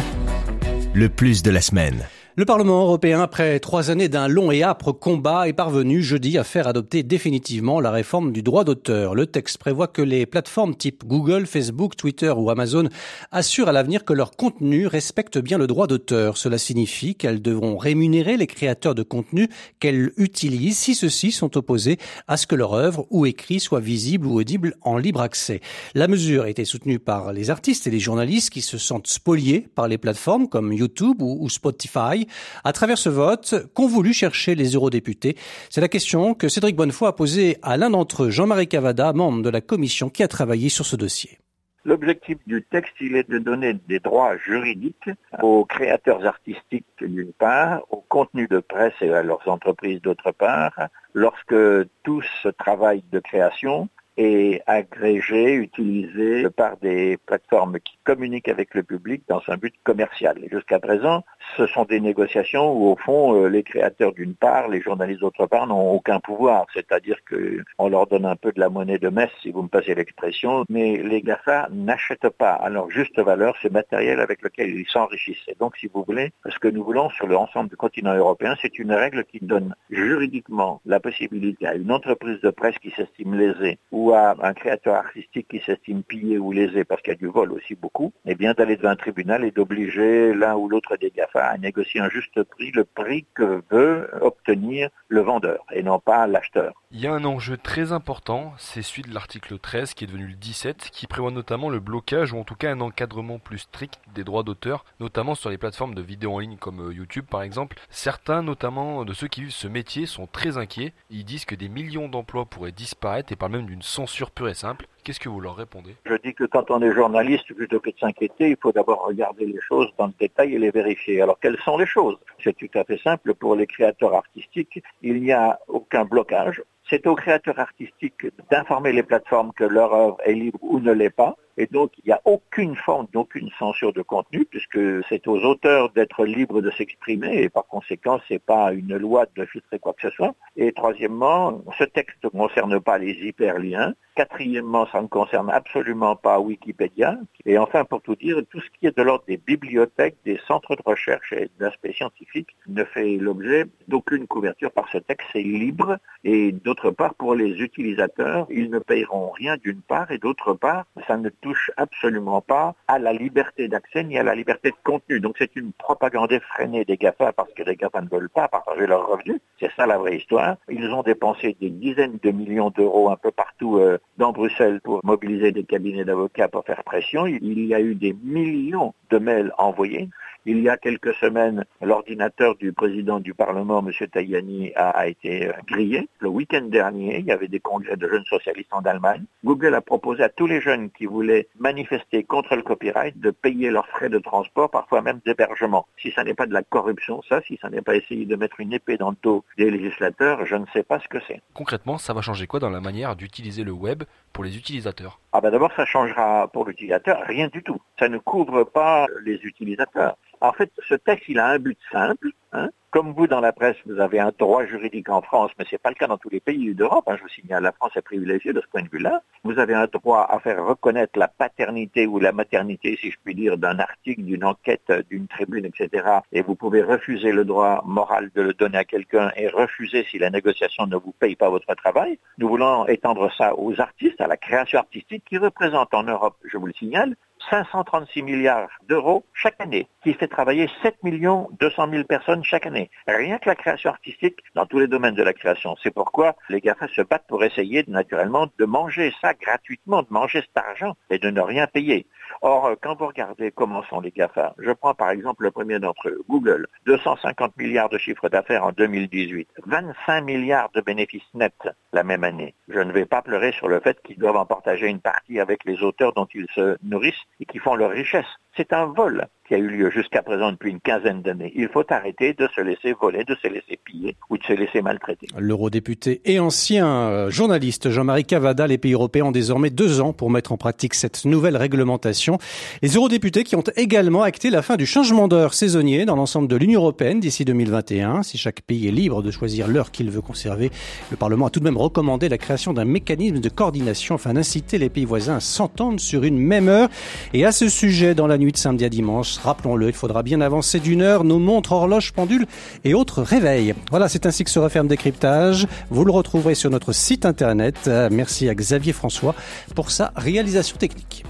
le 0.93 1.09
plus 1.09 1.43
de 1.43 1.51
la 1.51 1.59
semaine. 1.59 2.07
Le 2.37 2.45
Parlement 2.45 2.83
européen, 2.83 3.19
après 3.19 3.59
trois 3.59 3.91
années 3.91 4.07
d'un 4.07 4.29
long 4.29 4.53
et 4.53 4.63
âpre 4.63 4.93
combat, 4.93 5.49
est 5.49 5.53
parvenu 5.53 6.01
jeudi 6.01 6.37
à 6.37 6.45
faire 6.45 6.65
adopter 6.65 7.03
définitivement 7.03 7.81
la 7.81 7.91
réforme 7.91 8.31
du 8.31 8.41
droit 8.41 8.63
d'auteur. 8.63 9.15
Le 9.15 9.25
texte 9.25 9.57
prévoit 9.57 9.87
que 9.87 10.01
les 10.01 10.25
plateformes 10.25 10.73
type 10.73 11.03
Google, 11.05 11.45
Facebook, 11.45 11.97
Twitter 11.97 12.29
ou 12.29 12.49
Amazon 12.49 12.87
assurent 13.33 13.67
à 13.67 13.73
l'avenir 13.73 14.05
que 14.05 14.13
leur 14.13 14.31
contenu 14.31 14.87
respecte 14.87 15.39
bien 15.39 15.57
le 15.57 15.67
droit 15.67 15.87
d'auteur. 15.87 16.37
Cela 16.37 16.57
signifie 16.57 17.15
qu'elles 17.15 17.41
devront 17.41 17.77
rémunérer 17.77 18.37
les 18.37 18.47
créateurs 18.47 18.95
de 18.95 19.03
contenu 19.03 19.49
qu'elles 19.81 20.13
utilisent 20.15 20.77
si 20.77 20.95
ceux-ci 20.95 21.33
sont 21.33 21.57
opposés 21.57 21.97
à 22.29 22.37
ce 22.37 22.47
que 22.47 22.55
leur 22.55 22.75
œuvre 22.75 23.07
ou 23.09 23.25
écrit 23.25 23.59
soit 23.59 23.81
visible 23.81 24.25
ou 24.25 24.39
audible 24.39 24.75
en 24.83 24.97
libre 24.97 25.19
accès. 25.19 25.59
La 25.95 26.07
mesure 26.07 26.43
a 26.43 26.49
été 26.49 26.63
soutenue 26.63 26.99
par 26.99 27.33
les 27.33 27.49
artistes 27.49 27.87
et 27.87 27.91
les 27.91 27.99
journalistes 27.99 28.51
qui 28.51 28.61
se 28.61 28.77
sentent 28.77 29.07
spoliés 29.07 29.67
par 29.75 29.89
les 29.89 29.97
plateformes 29.97 30.47
comme 30.47 30.71
YouTube 30.71 31.21
ou 31.21 31.49
Spotify 31.49 32.21
à 32.63 32.73
travers 32.73 32.97
ce 32.97 33.09
vote 33.09 33.55
qu'ont 33.73 33.87
voulu 33.87 34.13
chercher 34.13 34.55
les 34.55 34.71
eurodéputés? 34.75 35.35
C'est 35.69 35.81
la 35.81 35.87
question 35.87 36.33
que 36.33 36.49
Cédric 36.49 36.75
Bonnefoy 36.75 37.07
a 37.07 37.13
posée 37.13 37.57
à 37.61 37.77
l'un 37.77 37.89
d'entre 37.89 38.23
eux, 38.23 38.29
Jean-Marie 38.29 38.67
Cavada, 38.67 39.13
membre 39.13 39.41
de 39.41 39.49
la 39.49 39.61
commission 39.61 40.09
qui 40.09 40.23
a 40.23 40.27
travaillé 40.27 40.69
sur 40.69 40.85
ce 40.85 40.95
dossier. 40.95 41.39
L'objectif 41.83 42.37
du 42.45 42.61
texte, 42.61 42.93
il 43.01 43.15
est 43.15 43.27
de 43.27 43.39
donner 43.39 43.73
des 43.73 43.99
droits 43.99 44.37
juridiques 44.37 45.09
aux 45.41 45.65
créateurs 45.65 46.23
artistiques 46.25 46.85
d'une 47.01 47.33
part, 47.33 47.81
au 47.89 48.05
contenu 48.07 48.47
de 48.47 48.59
presse 48.59 48.93
et 49.01 49.11
à 49.11 49.23
leurs 49.23 49.47
entreprises 49.47 49.99
d'autre 50.01 50.31
part, 50.31 50.79
lorsque 51.15 51.55
tout 52.03 52.21
ce 52.43 52.49
travail 52.49 53.03
de 53.11 53.19
création 53.19 53.89
est 54.17 54.61
agrégé, 54.67 55.53
utilisé 55.55 56.49
par 56.51 56.77
des 56.77 57.17
plateformes 57.25 57.79
qui 57.79 57.97
communiquent 58.03 58.49
avec 58.49 58.75
le 58.75 58.83
public 58.83 59.23
dans 59.27 59.41
un 59.47 59.57
but 59.57 59.73
commercial. 59.83 60.37
Jusqu'à 60.51 60.79
présent, 60.79 61.23
ce 61.57 61.67
sont 61.67 61.85
des 61.85 61.99
négociations 61.99 62.73
où, 62.73 62.91
au 62.91 62.95
fond, 62.95 63.35
euh, 63.35 63.47
les 63.47 63.63
créateurs 63.63 64.13
d'une 64.13 64.35
part, 64.35 64.67
les 64.67 64.81
journalistes 64.81 65.21
d'autre 65.21 65.45
part 65.47 65.67
n'ont 65.67 65.91
aucun 65.91 66.19
pouvoir. 66.19 66.65
C'est-à-dire 66.73 67.17
qu'on 67.29 67.89
leur 67.89 68.07
donne 68.07 68.25
un 68.25 68.35
peu 68.35 68.51
de 68.51 68.59
la 68.59 68.69
monnaie 68.69 68.99
de 68.99 69.09
messe, 69.09 69.31
si 69.41 69.51
vous 69.51 69.63
me 69.63 69.67
passez 69.67 69.95
l'expression, 69.95 70.65
mais 70.69 70.97
les 70.97 71.21
GAFA 71.21 71.67
n'achètent 71.71 72.29
pas 72.29 72.53
à 72.53 72.69
leur 72.69 72.89
juste 72.89 73.19
valeur 73.19 73.55
ce 73.61 73.67
matériel 73.67 74.19
avec 74.19 74.41
lequel 74.41 74.69
ils 74.69 74.87
s'enrichissent. 74.87 75.47
Et 75.47 75.55
donc, 75.59 75.77
si 75.77 75.89
vous 75.93 76.03
voulez, 76.03 76.31
ce 76.49 76.59
que 76.59 76.67
nous 76.67 76.83
voulons 76.83 77.09
sur 77.09 77.27
l'ensemble 77.27 77.69
du 77.69 77.75
continent 77.75 78.15
européen, 78.15 78.55
c'est 78.61 78.79
une 78.79 78.93
règle 78.93 79.23
qui 79.25 79.39
donne 79.41 79.75
juridiquement 79.89 80.81
la 80.85 80.99
possibilité 80.99 81.67
à 81.67 81.75
une 81.75 81.91
entreprise 81.91 82.39
de 82.41 82.49
presse 82.49 82.77
qui 82.79 82.91
s'estime 82.91 83.35
lésée 83.35 83.77
ou 83.91 84.13
à 84.13 84.35
un 84.41 84.53
créateur 84.53 84.95
artistique 84.95 85.47
qui 85.49 85.59
s'estime 85.59 86.03
pillé 86.03 86.37
ou 86.37 86.51
lésé 86.51 86.83
parce 86.83 87.01
qu'il 87.01 87.13
y 87.13 87.15
a 87.15 87.19
du 87.19 87.27
vol 87.27 87.51
aussi 87.51 87.75
beaucoup, 87.75 88.13
eh 88.25 88.35
bien 88.35 88.53
d'aller 88.53 88.77
devant 88.77 88.89
un 88.89 88.95
tribunal 88.95 89.43
et 89.43 89.51
d'obliger 89.51 90.33
l'un 90.33 90.55
ou 90.55 90.69
l'autre 90.69 90.97
des 90.97 91.11
GAFA 91.11 91.40
à 91.49 91.57
négocier 91.57 91.99
un 91.99 92.09
juste 92.09 92.43
prix, 92.43 92.71
le 92.71 92.83
prix 92.83 93.25
que 93.33 93.63
veut 93.71 94.09
obtenir 94.21 94.89
le 95.07 95.21
vendeur 95.21 95.65
et 95.71 95.83
non 95.83 95.99
pas 95.99 96.27
l'acheteur. 96.27 96.73
Il 96.91 96.99
y 96.99 97.07
a 97.07 97.13
un 97.13 97.23
enjeu 97.23 97.57
très 97.57 97.91
important, 97.91 98.53
c'est 98.57 98.81
celui 98.81 99.03
de 99.03 99.13
l'article 99.13 99.57
13 99.57 99.93
qui 99.93 100.03
est 100.03 100.07
devenu 100.07 100.27
le 100.27 100.35
17, 100.35 100.89
qui 100.91 101.07
prévoit 101.07 101.31
notamment 101.31 101.69
le 101.69 101.79
blocage 101.79 102.33
ou 102.33 102.37
en 102.37 102.43
tout 102.43 102.55
cas 102.55 102.71
un 102.71 102.81
encadrement 102.81 103.39
plus 103.39 103.59
strict 103.59 103.99
des 104.13 104.23
droits 104.23 104.43
d'auteur, 104.43 104.85
notamment 104.99 105.35
sur 105.35 105.49
les 105.49 105.57
plateformes 105.57 105.95
de 105.95 106.01
vidéos 106.01 106.33
en 106.33 106.39
ligne 106.39 106.57
comme 106.57 106.89
euh, 106.89 106.93
YouTube 106.93 107.25
par 107.29 107.41
exemple. 107.41 107.77
Certains, 107.89 108.41
notamment 108.43 109.05
de 109.05 109.13
ceux 109.13 109.27
qui 109.27 109.41
vivent 109.41 109.51
ce 109.51 109.67
métier, 109.67 110.05
sont 110.05 110.27
très 110.27 110.57
inquiets. 110.57 110.93
Ils 111.09 111.25
disent 111.25 111.45
que 111.45 111.55
des 111.55 111.69
millions 111.69 112.09
d'emplois 112.09 112.45
pourraient 112.45 112.71
disparaître 112.71 113.31
et 113.31 113.35
parlent 113.35 113.53
même 113.53 113.65
d'une 113.65 113.81
censure 113.81 114.31
pure 114.31 114.49
et 114.49 114.53
simple. 114.53 114.87
Qu'est-ce 115.03 115.19
que 115.19 115.29
vous 115.29 115.41
leur 115.41 115.55
répondez? 115.55 115.95
Je 116.05 116.13
dis 116.23 116.35
que 116.35 116.43
quand 116.43 116.69
on 116.69 116.79
est 116.81 116.93
journaliste, 116.93 117.51
plutôt 117.55 117.79
que 117.79 117.89
de 117.89 117.97
s'inquiéter, 117.99 118.49
il 118.49 118.57
faut 118.61 118.71
d'abord 118.71 119.03
regarder 119.03 119.47
les 119.47 119.59
choses 119.67 119.89
dans 119.97 120.05
le 120.05 120.13
détail 120.19 120.53
et 120.53 120.59
les 120.59 120.69
vérifier. 120.69 121.21
Alors 121.23 121.39
quelles 121.39 121.57
sont 121.65 121.77
les 121.77 121.87
choses? 121.87 122.17
C'est 122.43 122.55
tout 122.55 122.69
à 122.75 122.83
fait 122.83 122.99
simple 122.99 123.33
pour 123.33 123.55
les 123.55 123.65
créateurs 123.65 124.13
artistiques. 124.13 124.83
Il 125.01 125.21
n'y 125.23 125.31
a 125.31 125.59
aucun 125.67 126.05
blocage. 126.05 126.61
C'est 126.87 127.07
aux 127.07 127.15
créateurs 127.15 127.57
artistiques 127.57 128.27
d'informer 128.51 128.91
les 128.91 129.01
plateformes 129.01 129.51
que 129.53 129.63
leur 129.63 129.91
œuvre 129.93 130.17
est 130.23 130.33
libre 130.33 130.59
ou 130.61 130.79
ne 130.79 130.91
l'est 130.91 131.09
pas. 131.09 131.35
Et 131.57 131.67
donc, 131.67 131.91
il 131.99 132.07
n'y 132.07 132.13
a 132.13 132.21
aucune 132.25 132.75
forme 132.75 133.07
d'aucune 133.13 133.49
censure 133.59 133.93
de 133.93 134.01
contenu, 134.01 134.45
puisque 134.45 134.79
c'est 135.09 135.27
aux 135.27 135.39
auteurs 135.39 135.91
d'être 135.91 136.25
libres 136.25 136.61
de 136.61 136.71
s'exprimer, 136.71 137.43
et 137.43 137.49
par 137.49 137.65
conséquent, 137.67 138.19
ce 138.27 138.33
n'est 138.33 138.39
pas 138.39 138.73
une 138.73 138.97
loi 138.97 139.25
de 139.35 139.45
filtrer 139.45 139.79
quoi 139.79 139.93
que 139.93 140.09
ce 140.09 140.15
soit. 140.15 140.33
Et 140.55 140.71
troisièmement, 140.71 141.61
ce 141.77 141.83
texte 141.83 142.23
ne 142.23 142.29
concerne 142.29 142.79
pas 142.79 142.97
les 142.97 143.13
hyperliens. 143.13 143.93
Quatrièmement, 144.15 144.87
ça 144.91 145.01
ne 145.01 145.07
concerne 145.07 145.49
absolument 145.49 146.15
pas 146.15 146.39
Wikipédia. 146.39 147.17
Et 147.45 147.57
enfin, 147.57 147.85
pour 147.85 148.01
tout 148.01 148.15
dire, 148.15 148.41
tout 148.49 148.59
ce 148.59 148.69
qui 148.77 148.87
est 148.87 148.97
de 148.97 149.01
l'ordre 149.01 149.23
des 149.27 149.37
bibliothèques, 149.37 150.17
des 150.25 150.39
centres 150.47 150.75
de 150.75 150.81
recherche 150.85 151.31
et 151.33 151.49
d'aspect 151.59 151.93
scientifique 151.93 152.49
ne 152.67 152.83
fait 152.83 153.15
l'objet 153.17 153.65
d'aucune 153.87 154.27
couverture 154.27 154.71
par 154.71 154.89
ce 154.91 154.97
texte. 154.97 155.27
C'est 155.31 155.41
libre. 155.41 155.97
Et 156.23 156.51
d'autre 156.51 156.91
part, 156.91 157.15
pour 157.15 157.35
les 157.35 157.61
utilisateurs, 157.61 158.47
ils 158.49 158.69
ne 158.69 158.79
payeront 158.79 159.31
rien 159.31 159.57
d'une 159.57 159.81
part, 159.81 160.11
et 160.11 160.17
d'autre 160.17 160.53
part, 160.53 160.85
ça 161.07 161.17
ne 161.17 161.29
touche 161.41 161.71
absolument 161.77 162.41
pas 162.41 162.75
à 162.87 162.99
la 162.99 163.13
liberté 163.13 163.67
d'accès 163.67 164.03
ni 164.03 164.17
à 164.17 164.23
la 164.23 164.35
liberté 164.35 164.69
de 164.69 164.75
contenu. 164.83 165.19
Donc 165.19 165.35
c'est 165.37 165.55
une 165.55 165.73
propagande 165.73 166.31
effrénée 166.31 166.85
des 166.85 166.97
GAFA 166.97 167.33
parce 167.33 167.51
que 167.53 167.63
les 167.63 167.75
GAFA 167.75 168.01
ne 168.01 168.09
veulent 168.09 168.29
pas 168.29 168.47
partager 168.47 168.87
leurs 168.87 169.07
revenus. 169.07 169.39
C'est 169.59 169.71
ça 169.75 169.85
la 169.85 169.97
vraie 169.97 170.17
histoire. 170.17 170.57
Ils 170.69 170.89
ont 170.91 171.03
dépensé 171.03 171.55
des 171.59 171.69
dizaines 171.69 172.19
de 172.21 172.31
millions 172.31 172.69
d'euros 172.69 173.09
un 173.09 173.17
peu 173.17 173.31
partout 173.31 173.77
euh, 173.77 173.97
dans 174.17 174.31
Bruxelles 174.31 174.81
pour 174.81 175.01
mobiliser 175.03 175.51
des 175.51 175.63
cabinets 175.63 176.05
d'avocats 176.05 176.47
pour 176.47 176.65
faire 176.65 176.83
pression. 176.83 177.25
Il 177.25 177.65
y 177.65 177.73
a 177.73 177.81
eu 177.81 177.95
des 177.95 178.13
millions 178.23 178.93
de 179.09 179.17
mails 179.17 179.51
envoyés. 179.57 180.09
Il 180.47 180.59
y 180.59 180.69
a 180.69 180.77
quelques 180.77 181.13
semaines, 181.15 181.65
l'ordinateur 181.81 182.55
du 182.55 182.73
président 182.73 183.19
du 183.19 183.35
Parlement, 183.35 183.85
M. 183.85 184.07
Tajani, 184.07 184.71
a, 184.75 185.07
été 185.07 185.47
euh, 185.47 185.53
grillé. 185.67 186.09
Le 186.17 186.29
week-end 186.29 186.63
dernier, 186.63 187.19
il 187.19 187.25
y 187.25 187.31
avait 187.31 187.47
des 187.47 187.59
congrès 187.59 187.95
de 187.95 188.09
jeunes 188.09 188.25
socialistes 188.25 188.73
en 188.73 188.81
Allemagne. 188.81 189.23
Google 189.45 189.75
a 189.75 189.81
proposé 189.81 190.23
à 190.23 190.29
tous 190.29 190.47
les 190.47 190.59
jeunes 190.59 190.89
qui 190.89 191.05
voulaient 191.05 191.47
manifester 191.59 192.23
contre 192.23 192.55
le 192.55 192.63
copyright 192.63 193.19
de 193.19 193.29
payer 193.29 193.69
leurs 193.69 193.87
frais 193.87 194.09
de 194.09 194.17
transport, 194.17 194.71
parfois 194.71 195.03
même 195.03 195.19
d'hébergement. 195.27 195.85
Si 196.01 196.11
ça 196.11 196.23
n'est 196.23 196.33
pas 196.33 196.47
de 196.47 196.53
la 196.53 196.63
corruption, 196.63 197.21
ça, 197.29 197.41
si 197.41 197.59
ça 197.61 197.69
n'est 197.69 197.83
pas 197.83 197.95
essayer 197.95 198.25
de 198.25 198.35
mettre 198.35 198.59
une 198.59 198.73
épée 198.73 198.97
dans 198.97 199.11
le 199.11 199.17
dos 199.21 199.45
des 199.59 199.69
législateurs, 199.69 200.47
je 200.47 200.55
ne 200.55 200.65
sais 200.73 200.81
pas 200.81 200.99
ce 200.99 201.07
que 201.07 201.19
c'est. 201.27 201.39
Concrètement, 201.53 201.99
ça 201.99 202.13
va 202.13 202.21
changer 202.21 202.47
quoi 202.47 202.59
dans 202.59 202.71
la 202.71 202.81
manière 202.81 203.15
d'utiliser 203.15 203.63
le 203.63 203.73
web 203.73 204.03
pour 204.33 204.43
les 204.43 204.57
utilisateurs? 204.57 205.19
Ah 205.33 205.41
ben 205.41 205.51
d'abord, 205.51 205.71
ça 205.75 205.85
changera 205.85 206.47
pour 206.51 206.65
l'utilisateur 206.65 207.21
rien 207.27 207.47
du 207.47 207.61
tout. 207.61 207.79
Ça 207.99 208.09
ne 208.09 208.17
couvre 208.17 208.63
pas 208.63 209.05
les 209.23 209.35
utilisateurs. 209.43 210.17
En 210.41 210.53
fait, 210.53 210.71
ce 210.89 210.95
texte, 210.95 211.29
il 211.29 211.39
a 211.39 211.47
un 211.47 211.59
but 211.59 211.77
simple. 211.91 212.29
Hein. 212.51 212.69
Comme 212.89 213.13
vous, 213.13 213.27
dans 213.27 213.39
la 213.39 213.53
presse, 213.53 213.77
vous 213.85 214.01
avez 214.01 214.19
un 214.19 214.31
droit 214.37 214.65
juridique 214.65 215.07
en 215.07 215.21
France, 215.21 215.51
mais 215.57 215.65
ce 215.65 215.75
n'est 215.75 215.79
pas 215.79 215.89
le 215.89 215.95
cas 215.95 216.07
dans 216.07 216.17
tous 216.17 216.29
les 216.29 216.41
pays 216.41 216.73
d'Europe. 216.73 217.05
Hein. 217.07 217.15
Je 217.15 217.21
vous 217.21 217.29
signale, 217.29 217.63
la 217.63 217.71
France 217.71 217.91
est 217.95 218.01
privilégiée 218.01 218.51
de 218.51 218.59
ce 218.59 218.67
point 218.67 218.81
de 218.81 218.89
vue-là. 218.89 219.21
Vous 219.43 219.59
avez 219.59 219.75
un 219.75 219.85
droit 219.85 220.27
à 220.29 220.39
faire 220.39 220.65
reconnaître 220.65 221.17
la 221.17 221.27
paternité 221.27 222.07
ou 222.07 222.19
la 222.19 222.31
maternité, 222.31 222.97
si 222.99 223.11
je 223.11 223.17
puis 223.23 223.35
dire, 223.35 223.57
d'un 223.57 223.79
article, 223.79 224.23
d'une 224.23 224.43
enquête, 224.43 224.91
d'une 225.09 225.27
tribune, 225.27 225.65
etc. 225.65 226.05
Et 226.33 226.41
vous 226.41 226.55
pouvez 226.55 226.81
refuser 226.81 227.31
le 227.31 227.45
droit 227.45 227.83
moral 227.85 228.31
de 228.35 228.41
le 228.41 228.53
donner 228.53 228.79
à 228.79 228.83
quelqu'un 228.83 229.31
et 229.37 229.47
refuser 229.47 230.05
si 230.09 230.17
la 230.17 230.31
négociation 230.31 230.87
ne 230.87 230.97
vous 230.97 231.13
paye 231.13 231.35
pas 231.35 231.49
votre 231.49 231.73
travail. 231.75 232.17
Nous 232.39 232.49
voulons 232.49 232.87
étendre 232.87 233.31
ça 233.37 233.53
aux 233.57 233.79
artistes, 233.79 234.19
à 234.19 234.27
la 234.27 234.37
création 234.37 234.79
artistique 234.79 235.23
qui 235.29 235.37
représente 235.37 235.93
en 235.93 236.03
Europe, 236.03 236.35
je 236.43 236.57
vous 236.57 236.65
le 236.65 236.73
signale, 236.73 237.15
536 237.49 238.23
milliards 238.23 238.69
d'euros 238.87 239.23
chaque 239.33 239.59
année, 239.59 239.87
qui 240.03 240.13
fait 240.13 240.27
travailler 240.27 240.69
7 240.83 241.03
millions 241.03 241.49
200 241.59 241.89
000 241.91 242.03
personnes 242.03 242.43
chaque 242.43 242.65
année. 242.65 242.89
Rien 243.07 243.37
que 243.39 243.49
la 243.49 243.55
création 243.55 243.89
artistique 243.89 244.39
dans 244.55 244.65
tous 244.65 244.79
les 244.79 244.87
domaines 244.87 245.15
de 245.15 245.23
la 245.23 245.33
création. 245.33 245.75
C'est 245.81 245.93
pourquoi 245.93 246.35
les 246.49 246.61
GAFA 246.61 246.87
se 246.87 247.01
battent 247.01 247.27
pour 247.27 247.43
essayer 247.43 247.83
naturellement 247.87 248.47
de 248.57 248.65
manger 248.65 249.13
ça 249.21 249.33
gratuitement, 249.33 250.01
de 250.03 250.07
manger 250.09 250.41
cet 250.41 250.57
argent 250.57 250.95
et 251.09 251.19
de 251.19 251.29
ne 251.29 251.41
rien 251.41 251.67
payer. 251.67 252.05
Or, 252.41 252.65
euh, 252.65 252.75
quand 252.81 252.97
vous 252.97 253.07
regardez 253.07 253.51
comment 253.51 253.83
sont 253.83 253.99
les 253.99 254.11
GAFA, 254.11 254.55
je 254.57 254.71
prends 254.71 254.93
par 254.93 255.09
exemple 255.09 255.43
le 255.43 255.51
premier 255.51 255.79
d'entre 255.79 256.09
eux, 256.09 256.21
Google, 256.29 256.67
250 256.85 257.57
milliards 257.57 257.89
de 257.89 257.97
chiffre 257.97 258.29
d'affaires 258.29 258.65
en 258.65 258.71
2018, 258.71 259.47
25 259.65 260.21
milliards 260.21 260.69
de 260.73 260.81
bénéfices 260.81 261.21
nets 261.33 261.69
la 261.93 262.03
même 262.03 262.23
année. 262.23 262.55
Je 262.69 262.79
ne 262.79 262.91
vais 262.91 263.05
pas 263.05 263.21
pleurer 263.21 263.51
sur 263.51 263.67
le 263.67 263.79
fait 263.79 264.01
qu'ils 264.03 264.17
doivent 264.17 264.37
en 264.37 264.45
partager 264.45 264.87
une 264.87 265.01
partie 265.01 265.39
avec 265.39 265.65
les 265.65 265.81
auteurs 265.83 266.13
dont 266.13 266.27
ils 266.33 266.47
se 266.55 266.77
nourrissent 266.83 267.13
et 267.39 267.45
qui 267.45 267.59
font 267.59 267.75
leur 267.75 267.91
richesse. 267.91 268.25
C'est 268.55 268.73
un 268.73 268.85
vol 268.85 269.27
qui 269.51 269.55
a 269.55 269.57
eu 269.57 269.67
lieu 269.67 269.91
jusqu'à 269.91 270.21
présent 270.21 270.53
depuis 270.53 270.71
une 270.71 270.79
quinzaine 270.79 271.21
d'années. 271.21 271.51
Il 271.57 271.67
faut 271.67 271.83
arrêter 271.89 272.33
de 272.33 272.47
se 272.55 272.61
laisser 272.61 272.93
voler, 272.93 273.25
de 273.25 273.35
se 273.35 273.49
laisser 273.49 273.77
piller 273.83 274.15
ou 274.29 274.37
de 274.37 274.43
se 274.43 274.53
laisser 274.53 274.81
maltraiter. 274.81 275.27
L'eurodéputé 275.37 276.21
et 276.23 276.39
ancien 276.39 276.87
euh, 276.87 277.29
journaliste 277.29 277.89
Jean-Marie 277.89 278.23
Cavada, 278.23 278.65
les 278.65 278.77
pays 278.77 278.93
européens 278.93 279.25
ont 279.25 279.31
désormais 279.31 279.69
deux 279.69 279.99
ans 279.99 280.13
pour 280.13 280.29
mettre 280.29 280.53
en 280.53 280.57
pratique 280.57 280.93
cette 280.93 281.25
nouvelle 281.25 281.57
réglementation. 281.57 282.37
Les 282.81 282.95
eurodéputés 282.95 283.43
qui 283.43 283.57
ont 283.57 283.63
également 283.75 284.21
acté 284.21 284.51
la 284.51 284.61
fin 284.61 284.77
du 284.77 284.85
changement 284.85 285.27
d'heure 285.27 285.53
saisonnier 285.53 286.05
dans 286.05 286.15
l'ensemble 286.15 286.47
de 286.47 286.55
l'Union 286.55 286.79
européenne 286.79 287.19
d'ici 287.19 287.43
2021. 287.43 288.23
Si 288.23 288.37
chaque 288.37 288.61
pays 288.61 288.87
est 288.87 288.91
libre 288.91 289.21
de 289.21 289.31
choisir 289.31 289.67
l'heure 289.67 289.91
qu'il 289.91 290.09
veut 290.11 290.21
conserver, 290.21 290.71
le 291.09 291.17
Parlement 291.17 291.47
a 291.47 291.49
tout 291.49 291.59
de 291.59 291.65
même 291.65 291.77
recommandé 291.77 292.29
la 292.29 292.37
création 292.37 292.71
d'un 292.71 292.85
mécanisme 292.85 293.39
de 293.39 293.49
coordination 293.49 294.15
afin 294.15 294.33
d'inciter 294.33 294.77
les 294.77 294.89
pays 294.89 295.03
voisins 295.03 295.35
à 295.35 295.39
s'entendre 295.41 295.99
sur 295.99 296.23
une 296.23 296.37
même 296.37 296.69
heure. 296.69 296.87
Et 297.33 297.43
à 297.43 297.51
ce 297.51 297.67
sujet, 297.67 298.15
dans 298.15 298.27
la 298.27 298.37
nuit 298.37 298.53
de 298.53 298.57
samedi 298.57 298.85
à 298.85 298.89
dimanche, 298.89 299.40
Rappelons-le, 299.43 299.87
il 299.87 299.93
faudra 299.93 300.23
bien 300.23 300.41
avancer 300.41 300.79
d'une 300.79 301.01
heure 301.01 301.23
nos 301.23 301.39
montres, 301.39 301.71
horloges, 301.71 302.13
pendules 302.13 302.45
et 302.83 302.93
autres 302.93 303.21
réveils. 303.21 303.73
Voilà, 303.89 304.07
c'est 304.09 304.25
ainsi 304.25 304.43
que 304.43 304.49
se 304.49 304.59
referme 304.59 304.87
Décryptage. 304.87 305.67
Vous 305.89 306.05
le 306.05 306.11
retrouverez 306.11 306.55
sur 306.55 306.69
notre 306.69 306.93
site 306.93 307.25
internet. 307.25 307.89
Merci 308.11 308.49
à 308.49 308.55
Xavier 308.55 308.93
François 308.93 309.35
pour 309.75 309.91
sa 309.91 310.11
réalisation 310.15 310.77
technique. 310.77 311.23